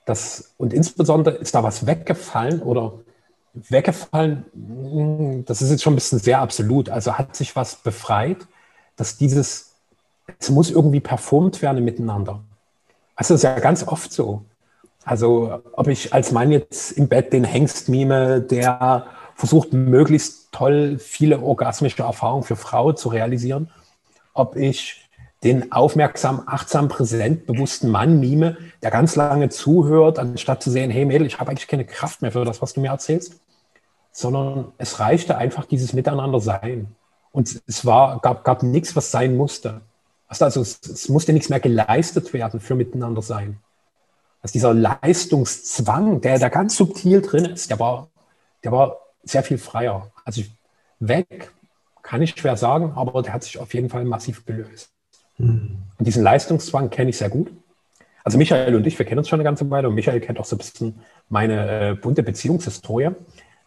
[0.06, 2.94] Das, und insbesondere ist da was weggefallen oder
[3.54, 6.90] weggefallen, hm, das ist jetzt schon ein bisschen sehr absolut.
[6.90, 8.48] Also hat sich was befreit,
[8.96, 9.76] dass dieses,
[10.40, 12.42] es muss irgendwie performt werden miteinander.
[13.16, 14.44] Also das ist ja ganz oft so.
[15.04, 19.08] Also ob ich als Mann jetzt im Bett den Hengst mime, der
[19.38, 23.70] versucht möglichst toll viele orgasmische Erfahrungen für Frau zu realisieren,
[24.34, 25.10] ob ich
[25.44, 31.06] den aufmerksam, achtsam, präsent, bewussten Mann mime, der ganz lange zuhört, anstatt zu sehen, hey
[31.06, 33.40] Mädel, ich habe eigentlich keine Kraft mehr für das, was du mir erzählst
[34.18, 36.96] sondern es reichte einfach dieses Miteinander sein.
[37.32, 39.82] Und es war, gab, gab nichts, was sein musste.
[40.28, 43.60] Also es, es musste nichts mehr geleistet werden für Miteinander sein.
[44.42, 48.08] Also dieser Leistungszwang, der da ganz subtil drin ist, der war,
[48.64, 48.98] der war
[49.30, 50.12] sehr viel freier.
[50.26, 50.42] Also
[51.00, 51.52] weg
[52.02, 54.90] kann ich schwer sagen, aber der hat sich auf jeden Fall massiv gelöst.
[55.38, 55.78] Mhm.
[55.98, 57.52] Und diesen Leistungszwang kenne ich sehr gut.
[58.24, 60.46] Also Michael und ich, wir kennen uns schon eine ganze Weile und Michael kennt auch
[60.46, 63.12] so ein bisschen meine äh, bunte Beziehungshistorie.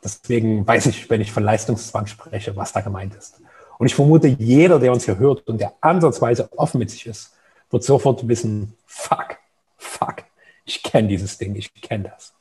[0.03, 3.41] Deswegen weiß ich, wenn ich von Leistungszwang spreche, was da gemeint ist.
[3.79, 7.35] Und ich vermute, jeder, der uns hier hört und der ansatzweise offen mit sich ist,
[7.71, 9.39] wird sofort wissen, fuck,
[9.79, 10.17] fuck,
[10.65, 12.35] ich kenne dieses Ding, ich kenne das.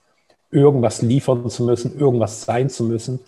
[0.52, 3.20] Irgendwas liefern zu müssen, irgendwas sein zu müssen,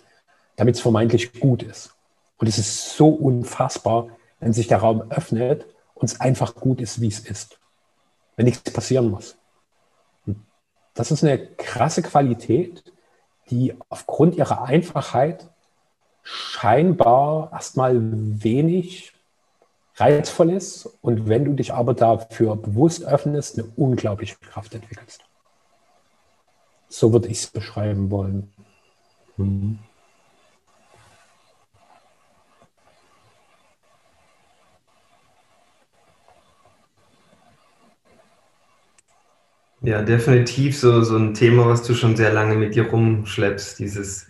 [0.56, 1.94] damit es vermeintlich gut ist.
[2.38, 4.08] Und es ist so unfassbar,
[4.40, 7.58] wenn sich der Raum öffnet und es einfach gut ist, wie es ist.
[8.36, 9.36] Wenn nichts passieren muss.
[10.26, 10.36] Und
[10.94, 12.82] das ist eine krasse Qualität,
[13.50, 15.48] die aufgrund ihrer Einfachheit
[16.22, 19.12] scheinbar erstmal wenig
[19.96, 25.22] reizvoll ist und wenn du dich aber dafür bewusst öffnest, eine unglaubliche Kraft entwickelst.
[26.92, 28.52] So würde ich es beschreiben wollen.
[29.36, 29.78] Hm.
[39.80, 44.26] Ja, definitiv so, so ein Thema, was du schon sehr lange mit dir rumschleppst, dieses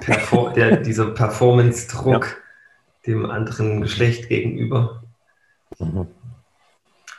[0.00, 3.06] Perfor der, dieser Performance-Druck ja.
[3.06, 5.02] dem anderen Geschlecht gegenüber.
[5.78, 6.06] Mhm.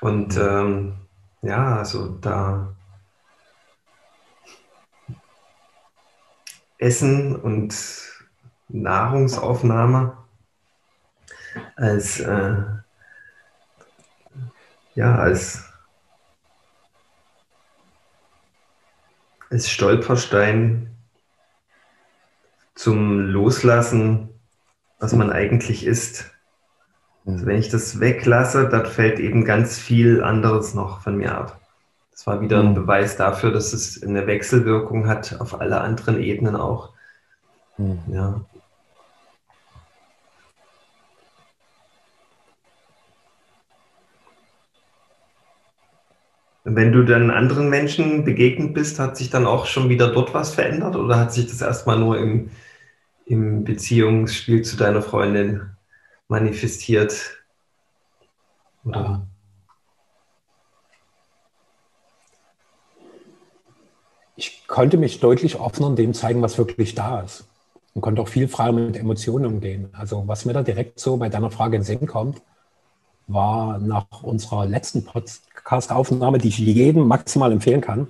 [0.01, 0.93] Und ähm,
[1.41, 2.75] ja, also da
[6.83, 7.73] Essen und
[8.67, 10.17] Nahrungsaufnahme
[11.77, 12.55] als äh,
[14.95, 15.63] ja als
[19.49, 20.93] als Stolperstein
[22.75, 24.29] zum Loslassen,
[24.99, 26.31] was man eigentlich ist.
[27.25, 31.62] Also wenn ich das weglasse, dann fällt eben ganz viel anderes noch von mir ab.
[32.13, 32.75] Das war wieder ein.
[32.75, 36.93] Beweis dafür, dass es eine Wechselwirkung hat auf alle anderen Ebenen auch.
[37.77, 37.99] Mhm.
[38.07, 38.41] Ja.
[46.65, 50.53] Wenn du dann anderen Menschen begegnet bist, hat sich dann auch schon wieder dort was
[50.53, 52.51] verändert oder hat sich das erstmal nur im,
[53.25, 55.71] im Beziehungsspiel zu deiner Freundin
[56.27, 57.43] manifestiert?
[58.85, 59.27] Oder?
[64.35, 67.45] Ich konnte mich deutlich offener in dem zeigen, was wirklich da ist.
[67.93, 69.89] Und konnte auch viel freier mit Emotionen umgehen.
[69.93, 72.41] Also was mir da direkt so bei deiner Frage in Sinn kommt,
[73.27, 78.07] war nach unserer letzten Podcast-Aufnahme, die ich jedem maximal empfehlen kann,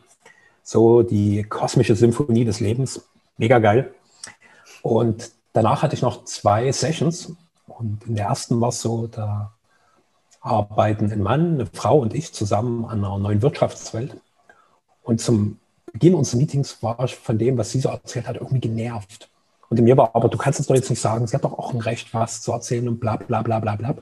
[0.64, 3.10] so die kosmische Symphonie des Lebens.
[3.38, 3.94] Mega geil.
[4.82, 7.34] Und danach hatte ich noch zwei Sessions.
[7.68, 9.52] Und in der ersten war es so, da
[10.40, 14.16] arbeiten ein Mann, eine Frau und ich zusammen an einer neuen Wirtschaftswelt.
[15.04, 15.60] Und zum
[15.94, 19.30] Beginn unseres Meetings war ich von dem, was sie so erzählt hat, irgendwie genervt.
[19.70, 21.58] Und in mir war, aber du kannst es doch jetzt nicht sagen, sie hat doch
[21.58, 23.96] auch ein Recht, was zu erzählen und bla bla bla bla bla.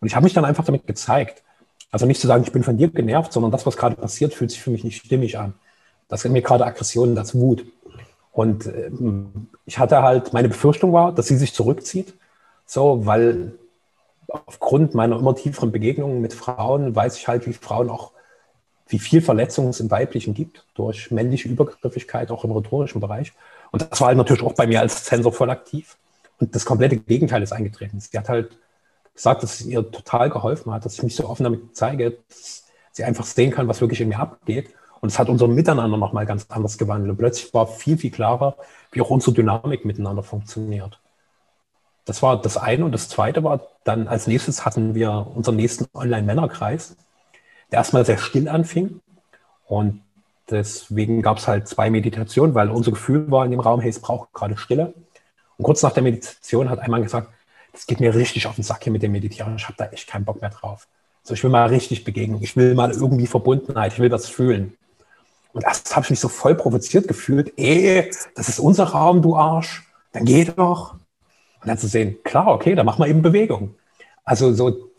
[0.00, 1.42] Und ich habe mich dann einfach damit gezeigt.
[1.90, 4.50] Also nicht zu sagen, ich bin von dir genervt, sondern das, was gerade passiert, fühlt
[4.50, 5.54] sich für mich nicht stimmig an.
[6.08, 7.64] Das sind mir gerade Aggressionen, das Wut.
[8.32, 12.14] Und ähm, ich hatte halt, meine Befürchtung war, dass sie sich zurückzieht,
[12.64, 13.52] so, weil
[14.28, 18.12] aufgrund meiner immer tieferen Begegnungen mit Frauen weiß ich halt, wie Frauen auch,
[18.90, 23.32] wie viel Verletzungen es im Weiblichen gibt, durch männliche Übergriffigkeit, auch im rhetorischen Bereich.
[23.70, 25.96] Und das war halt natürlich auch bei mir als Zensor voll aktiv.
[26.38, 28.00] Und das komplette Gegenteil ist eingetreten.
[28.00, 28.56] Sie hat halt
[29.14, 32.64] gesagt, dass es ihr total geholfen hat, dass ich mich so offen damit zeige, dass
[32.92, 34.70] sie einfach sehen kann, was wirklich in mir abgeht.
[35.00, 37.10] Und es hat unser Miteinander nochmal ganz anders gewandelt.
[37.12, 38.56] Und plötzlich war viel, viel klarer,
[38.92, 41.00] wie auch unsere Dynamik miteinander funktioniert.
[42.04, 42.84] Das war das eine.
[42.84, 46.96] Und das zweite war dann als nächstes hatten wir unseren nächsten Online-Männerkreis,
[47.70, 49.00] erstmal sehr still anfing.
[49.66, 50.02] Und
[50.50, 54.00] deswegen gab es halt zwei Meditationen, weil unser Gefühl war in dem Raum, hey, es
[54.00, 54.94] braucht gerade Stille.
[55.56, 57.28] Und kurz nach der Meditation hat ein Mann gesagt,
[57.72, 59.56] das geht mir richtig auf den Sack hier mit dem Meditieren.
[59.56, 60.88] Ich habe da echt keinen Bock mehr drauf.
[61.22, 62.42] So, ich will mal richtig Begegnung.
[62.42, 63.92] Ich will mal irgendwie Verbundenheit.
[63.92, 64.76] Ich will das fühlen.
[65.52, 67.52] Und erst habe ich mich so voll provoziert gefühlt.
[67.56, 69.84] Ey, das ist unser Raum, du Arsch.
[70.12, 70.94] Dann geh doch.
[70.94, 73.74] Und dann zu sehen, klar, okay, dann machen wir eben Bewegung.
[74.24, 74.90] Also so,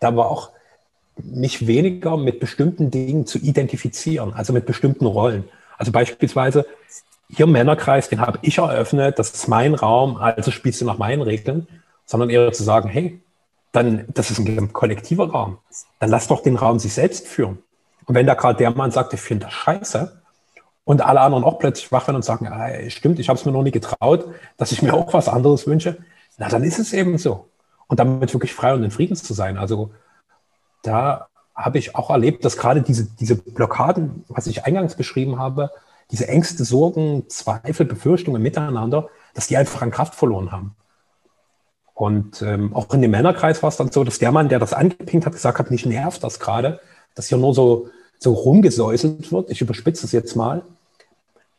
[0.00, 0.50] da war auch
[1.24, 5.44] mich weniger mit bestimmten Dingen zu identifizieren, also mit bestimmten Rollen.
[5.78, 6.66] Also beispielsweise
[7.28, 10.98] hier im Männerkreis, den habe ich eröffnet, das ist mein Raum, also spielst du nach
[10.98, 11.66] meinen Regeln,
[12.04, 13.20] sondern eher zu sagen, hey,
[13.72, 15.58] dann, das ist ein kollektiver Raum,
[16.00, 17.58] dann lass doch den Raum sich selbst führen.
[18.06, 20.20] Und wenn da gerade der Mann sagt, ich finde das scheiße,
[20.84, 23.52] und alle anderen auch plötzlich wach werden und sagen, ah, stimmt, ich habe es mir
[23.52, 25.98] noch nie getraut, dass ich mir auch was anderes wünsche,
[26.36, 27.48] na, dann ist es eben so.
[27.86, 29.56] Und damit wirklich frei und in Frieden zu sein.
[29.56, 29.92] Also
[30.82, 35.70] da habe ich auch erlebt, dass gerade diese, diese Blockaden, was ich eingangs beschrieben habe,
[36.10, 40.74] diese Ängste, Sorgen, Zweifel, Befürchtungen miteinander, dass die einfach an Kraft verloren haben.
[41.94, 44.72] Und ähm, auch in dem Männerkreis war es dann so, dass der Mann, der das
[44.72, 46.80] angepinkt hat, gesagt hat, mich nervt das gerade,
[47.14, 47.88] dass hier nur so,
[48.18, 49.50] so rumgesäuselt wird.
[49.50, 50.62] Ich überspitze es jetzt mal.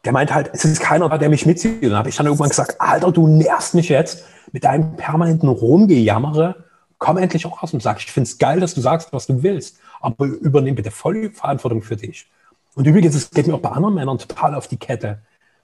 [0.04, 1.84] Der meint halt, es ist keiner da, der mich mitzieht.
[1.84, 5.48] Und dann habe ich dann irgendwann gesagt, Alter, du nervst mich jetzt mit deinem permanenten
[5.48, 6.64] Rumgejammere.
[7.02, 9.42] Komm endlich auch raus und sag, ich finde es geil, dass du sagst, was du
[9.42, 9.80] willst.
[10.02, 12.30] Aber übernimm bitte voll die Verantwortung für dich.
[12.76, 15.20] Und übrigens, es geht mir auch bei anderen Männern total auf die Kette,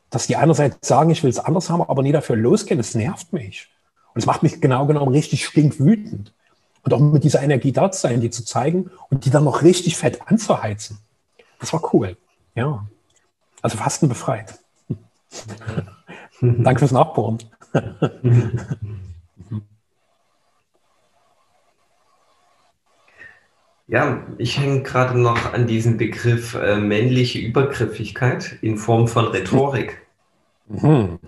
[0.10, 2.80] dass die einerseits sagen, ich will es anders haben, aber nie dafür losgehen.
[2.80, 3.69] Das nervt mich.
[4.15, 6.34] Und es macht mich genau genommen richtig stinkwütend.
[6.82, 9.62] Und auch mit dieser Energie da zu sein, die zu zeigen und die dann noch
[9.62, 10.97] richtig fett anzuheizen.
[11.60, 12.17] Das war cool.
[12.56, 12.88] Ja.
[13.62, 14.58] Also Fasten befreit.
[16.41, 17.38] Danke fürs Nachbohren.
[23.89, 30.02] Ja, ich hänge gerade noch an diesem Begriff äh, männliche Übergriffigkeit in Form von Rhetorik.
[30.69, 31.19] Mhm.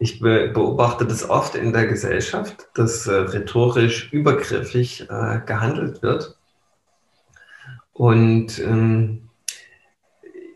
[0.00, 6.36] Ich be beobachte das oft in der Gesellschaft, dass äh, rhetorisch übergriffig äh, gehandelt wird.
[7.92, 9.28] Und ähm,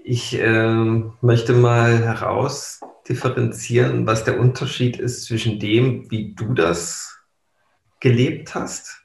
[0.03, 7.16] ich ähm, möchte mal herausdifferenzieren, was der Unterschied ist zwischen dem, wie du das
[8.01, 9.02] gelebt hast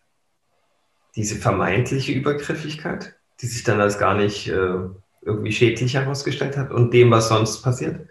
[1.18, 4.76] diese vermeintliche Übergriffigkeit, die sich dann als gar nicht äh,
[5.24, 8.08] irgendwie schädlich herausgestellt hat und dem, was sonst passiert.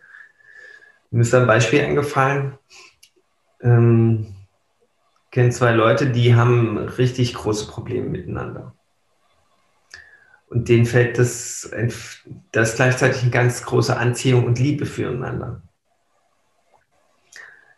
[1.13, 2.59] Mir ist ein Beispiel eingefallen.
[3.61, 4.35] Ähm,
[5.31, 8.75] kenne zwei Leute, die haben richtig große Probleme miteinander.
[10.49, 11.71] Und denen fällt das,
[12.51, 15.63] das gleichzeitig eine ganz große Anziehung und Liebe füreinander.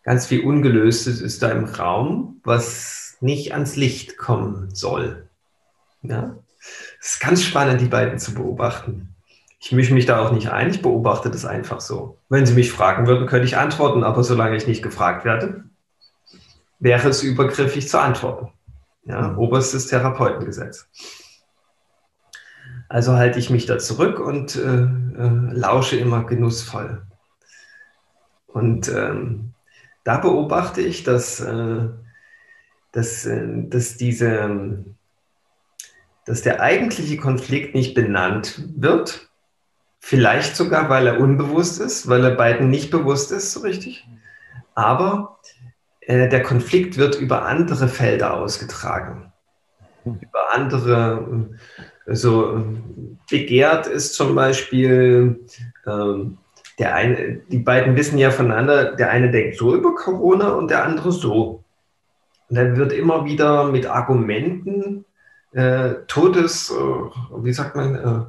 [0.04, 5.28] Ganz viel Ungelöstes ist da im Raum, was nicht ans Licht kommen soll.
[6.02, 6.36] Ja?
[7.00, 9.14] Es ist ganz spannend, die beiden zu beobachten.
[9.60, 12.18] Ich mische mich da auch nicht ein, ich beobachte das einfach so.
[12.28, 15.64] Wenn Sie mich fragen würden, könnte ich antworten, aber solange ich nicht gefragt werde,
[16.78, 18.52] wäre es übergriffig zu antworten.
[19.04, 20.86] Ja, oberstes Therapeutengesetz.
[22.88, 27.02] Also halte ich mich da zurück und äh, äh, lausche immer genussvoll.
[28.46, 29.52] Und ähm,
[30.04, 31.88] da beobachte ich, dass äh,
[32.92, 34.84] dass, äh, dass, diese,
[36.24, 39.28] dass der eigentliche Konflikt nicht benannt wird.
[40.00, 44.06] Vielleicht sogar, weil er unbewusst ist, weil er beiden nicht bewusst ist, so richtig.
[44.74, 45.38] Aber
[46.00, 49.32] äh, der Konflikt wird über andere Felder ausgetragen.
[50.04, 51.50] über andere.
[52.06, 52.64] Also
[53.28, 55.44] begehrt ist zum Beispiel,
[55.86, 56.38] ähm,
[56.78, 60.84] der eine, die beiden wissen ja voneinander, der eine denkt so über Corona und der
[60.84, 61.64] andere so.
[62.48, 65.04] Und dann wird immer wieder mit Argumenten
[65.52, 66.74] äh, Todes, äh,
[67.42, 68.24] wie sagt man, äh,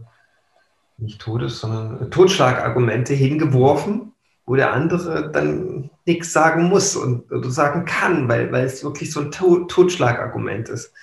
[0.98, 4.14] nicht Todes, sondern äh, Totschlagargumente hingeworfen,
[4.46, 9.12] wo der andere dann nichts sagen muss und oder sagen kann, weil, weil es wirklich
[9.12, 10.94] so ein to Totschlagargument ist.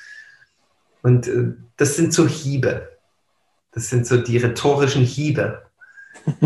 [1.03, 2.97] Und äh, das sind so Hiebe.
[3.73, 5.63] Das sind so die rhetorischen Hiebe.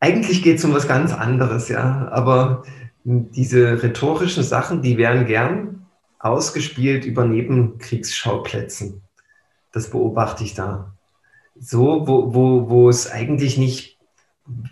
[0.00, 2.08] Eigentlich geht es um was ganz anderes, ja.
[2.10, 2.64] Aber
[3.04, 5.85] diese rhetorischen Sachen, die werden gern
[6.18, 9.02] ausgespielt über Nebenkriegsschauplätzen.
[9.72, 10.92] Das beobachte ich da.
[11.58, 13.98] So, wo, wo, wo es eigentlich nicht,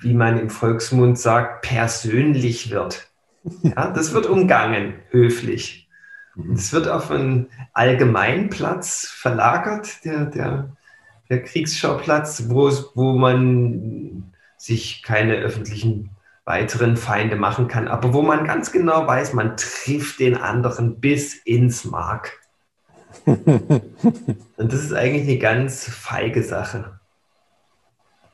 [0.01, 3.09] wie man im Volksmund sagt, persönlich wird.
[3.62, 5.88] Ja, das wird umgangen, höflich.
[6.55, 10.76] Es wird auf einen Allgemeinplatz verlagert, der, der,
[11.28, 16.11] der Kriegsschauplatz, wo, wo man sich keine öffentlichen
[16.45, 21.34] weiteren Feinde machen kann, aber wo man ganz genau weiß, man trifft den anderen bis
[21.34, 22.40] ins Mark.
[23.26, 23.92] Und
[24.59, 27.01] das ist eigentlich eine ganz feige Sache.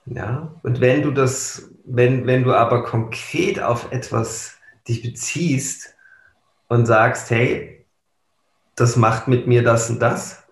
[0.06, 4.58] Ja, und wenn du das, wenn, wenn du aber konkret auf etwas
[4.88, 5.94] dich beziehst
[6.68, 7.86] und sagst, hey,
[8.74, 10.42] das macht mit mir das und das,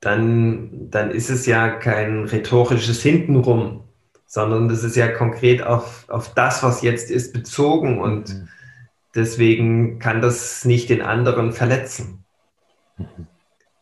[0.00, 3.85] dann, dann ist es ja kein rhetorisches Hintenrum,
[4.26, 8.48] sondern das ist ja konkret auf, auf das, was jetzt ist, bezogen und mhm.
[9.14, 12.24] deswegen kann das nicht den anderen verletzen.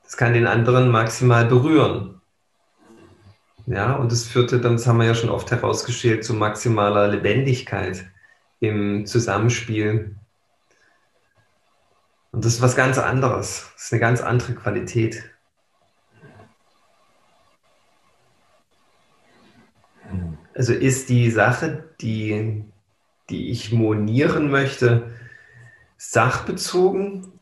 [0.03, 2.21] Das kann den anderen maximal berühren.
[3.67, 8.05] Ja, und das führte dann, das haben wir ja schon oft herausgestellt, zu maximaler Lebendigkeit
[8.61, 10.17] im Zusammenspiel
[12.35, 13.71] und das ist was ganz anderes.
[13.75, 15.23] Das ist eine ganz andere Qualität.
[20.55, 22.65] Also ist die Sache, die,
[23.29, 25.11] die ich monieren möchte,
[25.97, 27.41] sachbezogen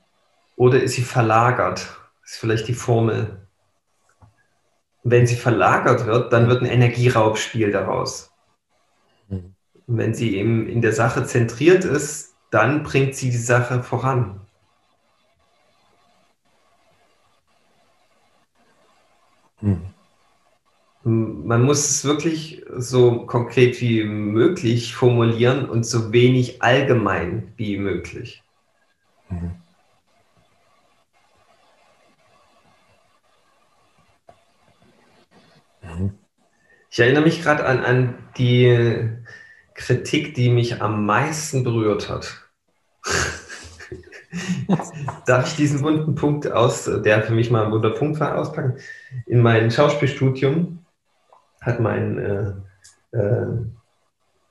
[0.56, 2.00] oder ist sie verlagert?
[2.22, 3.46] Das ist vielleicht die Formel.
[5.02, 8.32] Wenn sie verlagert wird, dann wird ein Energieraubspiel daraus.
[9.28, 14.40] Und wenn sie eben in der Sache zentriert ist, dann bringt sie die Sache voran.
[19.58, 19.91] Hm.
[21.04, 28.44] Man muss es wirklich so konkret wie möglich formulieren und so wenig allgemein wie möglich.
[29.28, 29.56] Mhm.
[36.90, 39.08] Ich erinnere mich gerade an, an die
[39.74, 42.46] Kritik, die mich am meisten berührt hat.
[45.26, 48.76] Darf ich diesen wunden Punkt aus, der für mich mal ein wunder Punkt war, auspacken?
[49.26, 50.81] In meinem Schauspielstudium
[51.62, 53.46] hat mein äh, äh,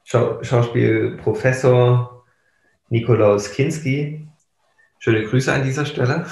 [0.04, 2.26] Schau Schauspielprofessor
[2.90, 4.28] Nikolaus Kinski,
[5.00, 6.26] schöne Grüße an dieser Stelle,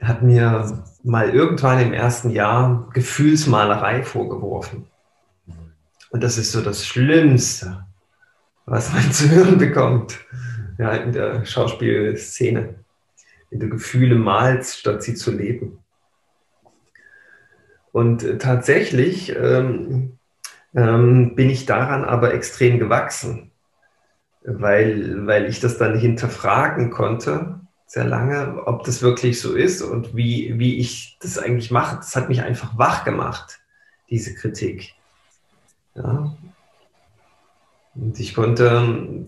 [0.00, 4.86] hat mir mal irgendwann im ersten Jahr Gefühlsmalerei vorgeworfen.
[6.10, 7.84] Und das ist so das Schlimmste,
[8.66, 10.20] was man zu hören bekommt
[10.78, 12.76] ja, in der Schauspielszene,
[13.50, 15.81] in der Gefühle malst, statt sie zu leben.
[17.92, 20.18] Und äh, tatsächlich ähm,
[20.74, 23.50] ähm, bin ich daran aber extrem gewachsen,
[24.42, 30.16] weil, weil ich das dann hinterfragen konnte, sehr lange, ob das wirklich so ist und
[30.16, 31.96] wie, wie ich das eigentlich mache.
[31.96, 33.60] Das hat mich einfach wach gemacht,
[34.08, 34.94] diese Kritik.
[35.94, 36.34] Ja.
[37.94, 39.26] Und ich konnte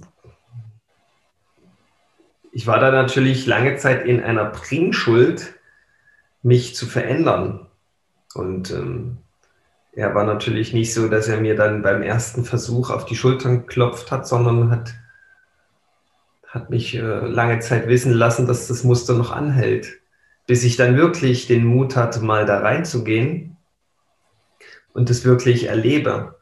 [2.55, 5.59] ich war da natürlich lange Zeit in einer Bringschuld,
[6.43, 7.64] mich zu verändern.
[8.35, 9.19] Und ähm,
[9.93, 13.61] er war natürlich nicht so, dass er mir dann beim ersten Versuch auf die Schultern
[13.61, 14.95] geklopft hat, sondern hat,
[16.47, 20.01] hat mich äh, lange Zeit wissen lassen, dass das Muster noch anhält.
[20.47, 23.57] Bis ich dann wirklich den Mut hatte, mal da reinzugehen
[24.93, 26.35] und das wirklich erlebe.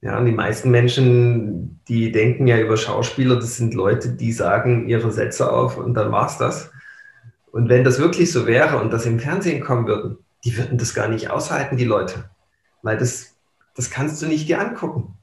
[0.00, 5.12] Ja, die meisten Menschen, die denken ja über Schauspieler, das sind Leute, die sagen ihre
[5.12, 6.70] Sätze auf und dann war's das.
[7.52, 10.94] Und wenn das wirklich so wäre und das im Fernsehen kommen würden, die würden das
[10.94, 12.30] gar nicht aushalten, die Leute.
[12.82, 13.36] Weil das,
[13.74, 15.14] das kannst du nicht dir angucken.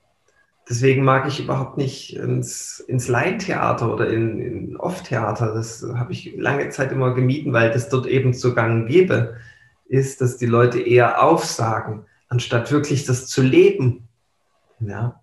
[0.69, 5.53] Deswegen mag ich überhaupt nicht ins, ins Laientheater oder in, in Off-Theater.
[5.53, 9.37] Das habe ich lange Zeit immer gemieden, weil das dort eben so gang gäbe,
[9.87, 14.09] ist, dass die Leute eher aufsagen, anstatt wirklich das zu leben
[14.79, 15.19] ja?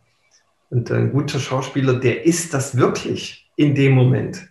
[0.70, 4.48] Und ein guter Schauspieler, der ist das wirklich in dem Moment.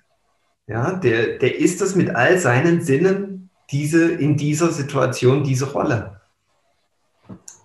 [0.68, 3.25] Ja, der, der ist das mit all seinen Sinnen
[3.72, 6.22] diese, in dieser Situation diese Rolle.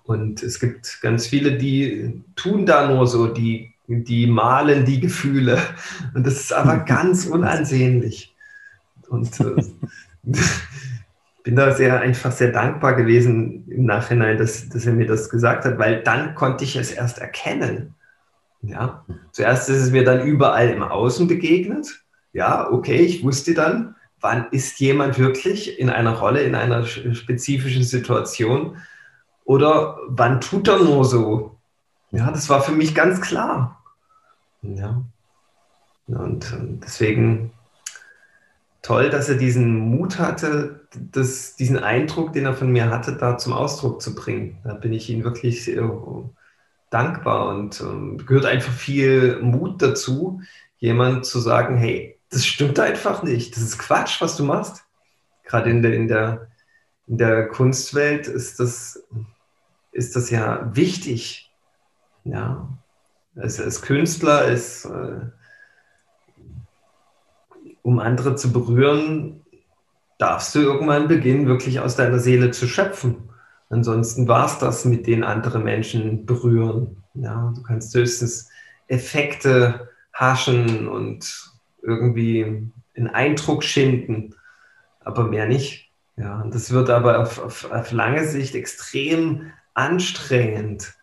[0.05, 5.59] Und es gibt ganz viele, die tun da nur so, die, die malen die Gefühle.
[6.15, 8.35] Und das ist aber ganz unansehnlich.
[9.09, 9.63] Und äh,
[11.43, 15.65] bin da sehr einfach sehr dankbar gewesen im Nachhinein, dass, dass er mir das gesagt
[15.65, 17.95] hat, weil dann konnte ich es erst erkennen.
[18.63, 22.03] Ja, zuerst ist es mir dann überall im Außen begegnet.
[22.33, 27.83] Ja, okay, ich wusste dann, wann ist jemand wirklich in einer Rolle, in einer spezifischen
[27.83, 28.77] Situation
[29.45, 31.57] oder wann tut er nur so.
[32.11, 33.83] Ja, das war für mich ganz klar.
[34.63, 35.03] Ja.
[36.07, 37.53] Und ähm, deswegen
[38.83, 43.39] toll, dass er diesen Mut hatte, das, diesen Eindruck, den er von mir hatte, da
[43.39, 44.59] zum Ausdruck zu bringen.
[44.65, 45.89] Da bin ich ihm wirklich sehr
[46.91, 50.43] dankbar und ähm, gehört einfach viel Mut dazu,
[50.79, 54.85] jemand zu sagen, hey, das stimmt einfach nicht, das ist Quatsch, was du machst.
[55.45, 56.49] Gerade in der, in der,
[57.07, 59.03] in der Kunstwelt ist das,
[59.93, 61.51] ist das ja wichtig.
[62.25, 62.69] Ja,
[63.35, 65.21] als, als Künstler ist, äh,
[67.83, 69.45] um andere zu berühren,
[70.19, 73.31] darfst du irgendwann beginnen, wirklich aus deiner Seele zu schöpfen.
[73.71, 77.03] Ansonsten war es das, mit denen andere Menschen berühren.
[77.15, 78.49] Ja, du kannst höchstens
[78.87, 81.50] Effekte haschen und
[81.83, 84.35] irgendwie einen Eindruck schinden,
[85.01, 85.91] aber mehr nicht.
[86.17, 90.95] Ja, und das wird aber auf, auf, auf lange Sicht extrem anstrengend.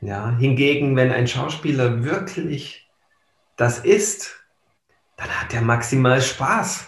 [0.00, 2.88] Ja, hingegen, wenn ein Schauspieler wirklich
[3.56, 4.44] das ist,
[5.16, 6.86] dann hat er maximal Spaß.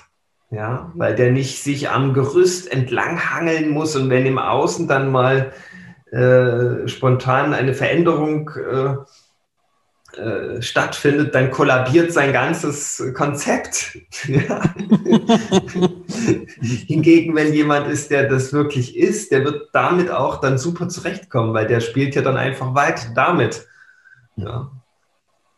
[0.50, 5.52] Ja, weil der nicht sich am Gerüst entlanghangeln muss und wenn im Außen dann mal
[6.10, 8.96] äh, spontan eine Veränderung äh,
[10.16, 13.98] äh, stattfindet, dann kollabiert sein ganzes Konzept.
[16.60, 21.54] Hingegen, wenn jemand ist, der das wirklich ist, der wird damit auch dann super zurechtkommen,
[21.54, 23.66] weil der spielt ja dann einfach weiter damit.
[24.36, 24.70] Ja.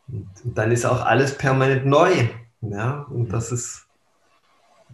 [0.08, 2.10] Und dann ist auch alles permanent neu.
[2.60, 3.86] Ja, und das ist,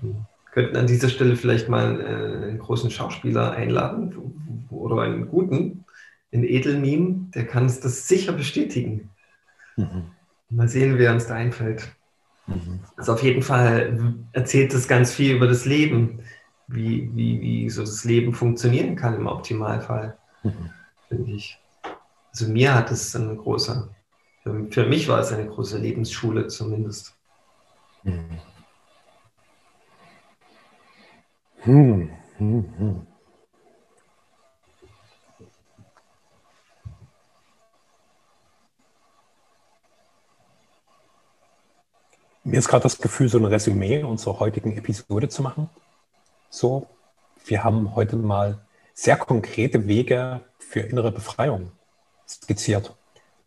[0.01, 0.15] wir
[0.53, 5.85] könnten an dieser Stelle vielleicht mal äh, einen großen Schauspieler einladen oder einen guten,
[6.33, 9.11] einen Edelmeme, der kann uns das sicher bestätigen.
[9.77, 10.11] Mhm.
[10.51, 11.89] Mal sehen, wer uns da einfällt.
[12.47, 12.81] Mhm.
[12.97, 16.21] Also auf jeden Fall erzählt es ganz viel über das Leben,
[16.67, 20.71] wie, wie, wie so das Leben funktionieren kann im Optimalfall, mhm.
[21.09, 21.59] finde ich.
[22.31, 23.91] Also mir hat es eine große,
[24.71, 27.17] für mich war es eine große Lebensschule zumindest.
[28.03, 28.39] Hm.
[31.63, 33.07] Hm, hm, hm.
[42.43, 45.69] Mir ist gerade das Gefühl, so ein Resümee unserer heutigen Episode zu machen.
[46.49, 46.87] So,
[47.45, 48.59] wir haben heute mal
[48.95, 51.71] sehr konkrete Wege für innere Befreiung
[52.27, 52.97] skizziert.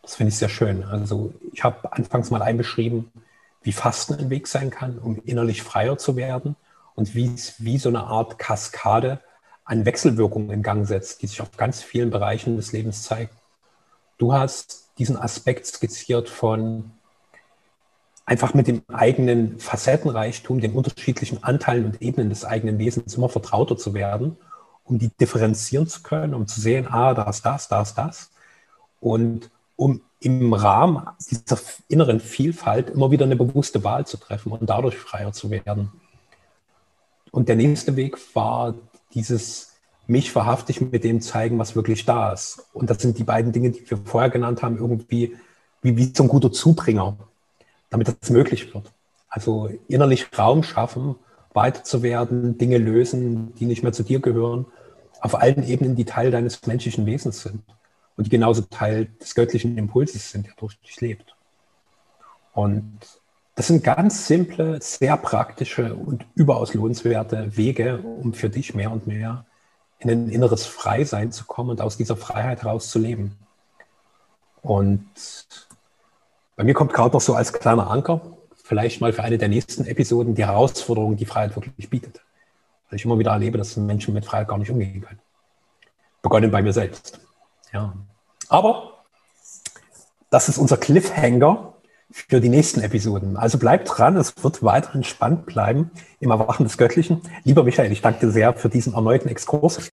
[0.04, 0.84] Das finde ich sehr schön.
[0.84, 3.12] Also ich habe anfangs mal einbeschrieben,
[3.64, 6.56] wie Fasten ein Weg sein kann, um innerlich freier zu werden
[6.94, 9.22] und wie es wie so eine Art Kaskade
[9.66, 13.32] an Wechselwirkungen in Gang setzt, die sich auf ganz vielen Bereichen des Lebens zeigen.
[14.20, 16.92] Du hast diesen Aspekt skizziert von
[18.26, 23.78] einfach mit dem eigenen Facettenreichtum, den unterschiedlichen Anteilen und Ebenen des eigenen Wesens immer vertrauter
[23.78, 24.38] zu werden,
[24.86, 28.32] um die differenzieren zu können, um zu sehen, ah, da ist das, da ist das.
[29.00, 31.60] Und um im Rahmen dieser
[31.90, 35.92] inneren Vielfalt immer wieder eine bewusste Wahl zu treffen und dadurch freier zu werden.
[37.32, 38.76] Und der nächste Weg war
[39.14, 39.74] dieses
[40.08, 42.68] mich wahrhaftig mit dem zeigen, was wirklich da ist.
[42.74, 45.36] Und das sind die beiden Dinge, die wir vorher genannt haben, irgendwie
[45.82, 47.18] wie, wie so ein guter Zubringer,
[47.94, 48.92] damit das möglich wird.
[49.30, 51.16] Also innerlich Raum schaffen,
[51.54, 54.66] weiter zu werden, Dinge lösen, die nicht mehr zu dir gehören,
[55.22, 57.64] auf allen Ebenen, die Teil deines menschlichen Wesens sind
[58.18, 61.36] und die genauso Teil des göttlichen Impulses sind, der durch dich lebt.
[62.54, 63.00] Und
[63.56, 69.08] das sind ganz simple, sehr praktische und überaus lohnenswerte Wege, um für dich mehr und
[69.08, 69.46] mehr
[70.00, 73.38] in ein inneres Freisein zu kommen und aus dieser Freiheit heraus zu leben.
[74.62, 75.06] Und
[76.56, 78.22] bei mir kommt gerade noch so als kleiner Anker,
[78.64, 82.22] vielleicht mal für eine der nächsten Episoden, die Herausforderung, die Freiheit wirklich bietet.
[82.90, 85.20] Weil ich immer wieder erlebe, dass Menschen mit Freiheit gar nicht umgehen können.
[86.22, 87.20] Begonnen bei mir selbst.
[87.74, 87.94] Ja.
[88.50, 89.04] Aber
[90.30, 91.74] das ist unser Cliffhanger
[92.12, 93.38] für die nächsten Episoden.
[93.38, 97.22] Also bleibt dran, es wird weiterhin spannend bleiben im Erwachen des Göttlichen.
[97.44, 99.90] Lieber Michael, ich danke dir sehr für diesen erneuten Exkurs.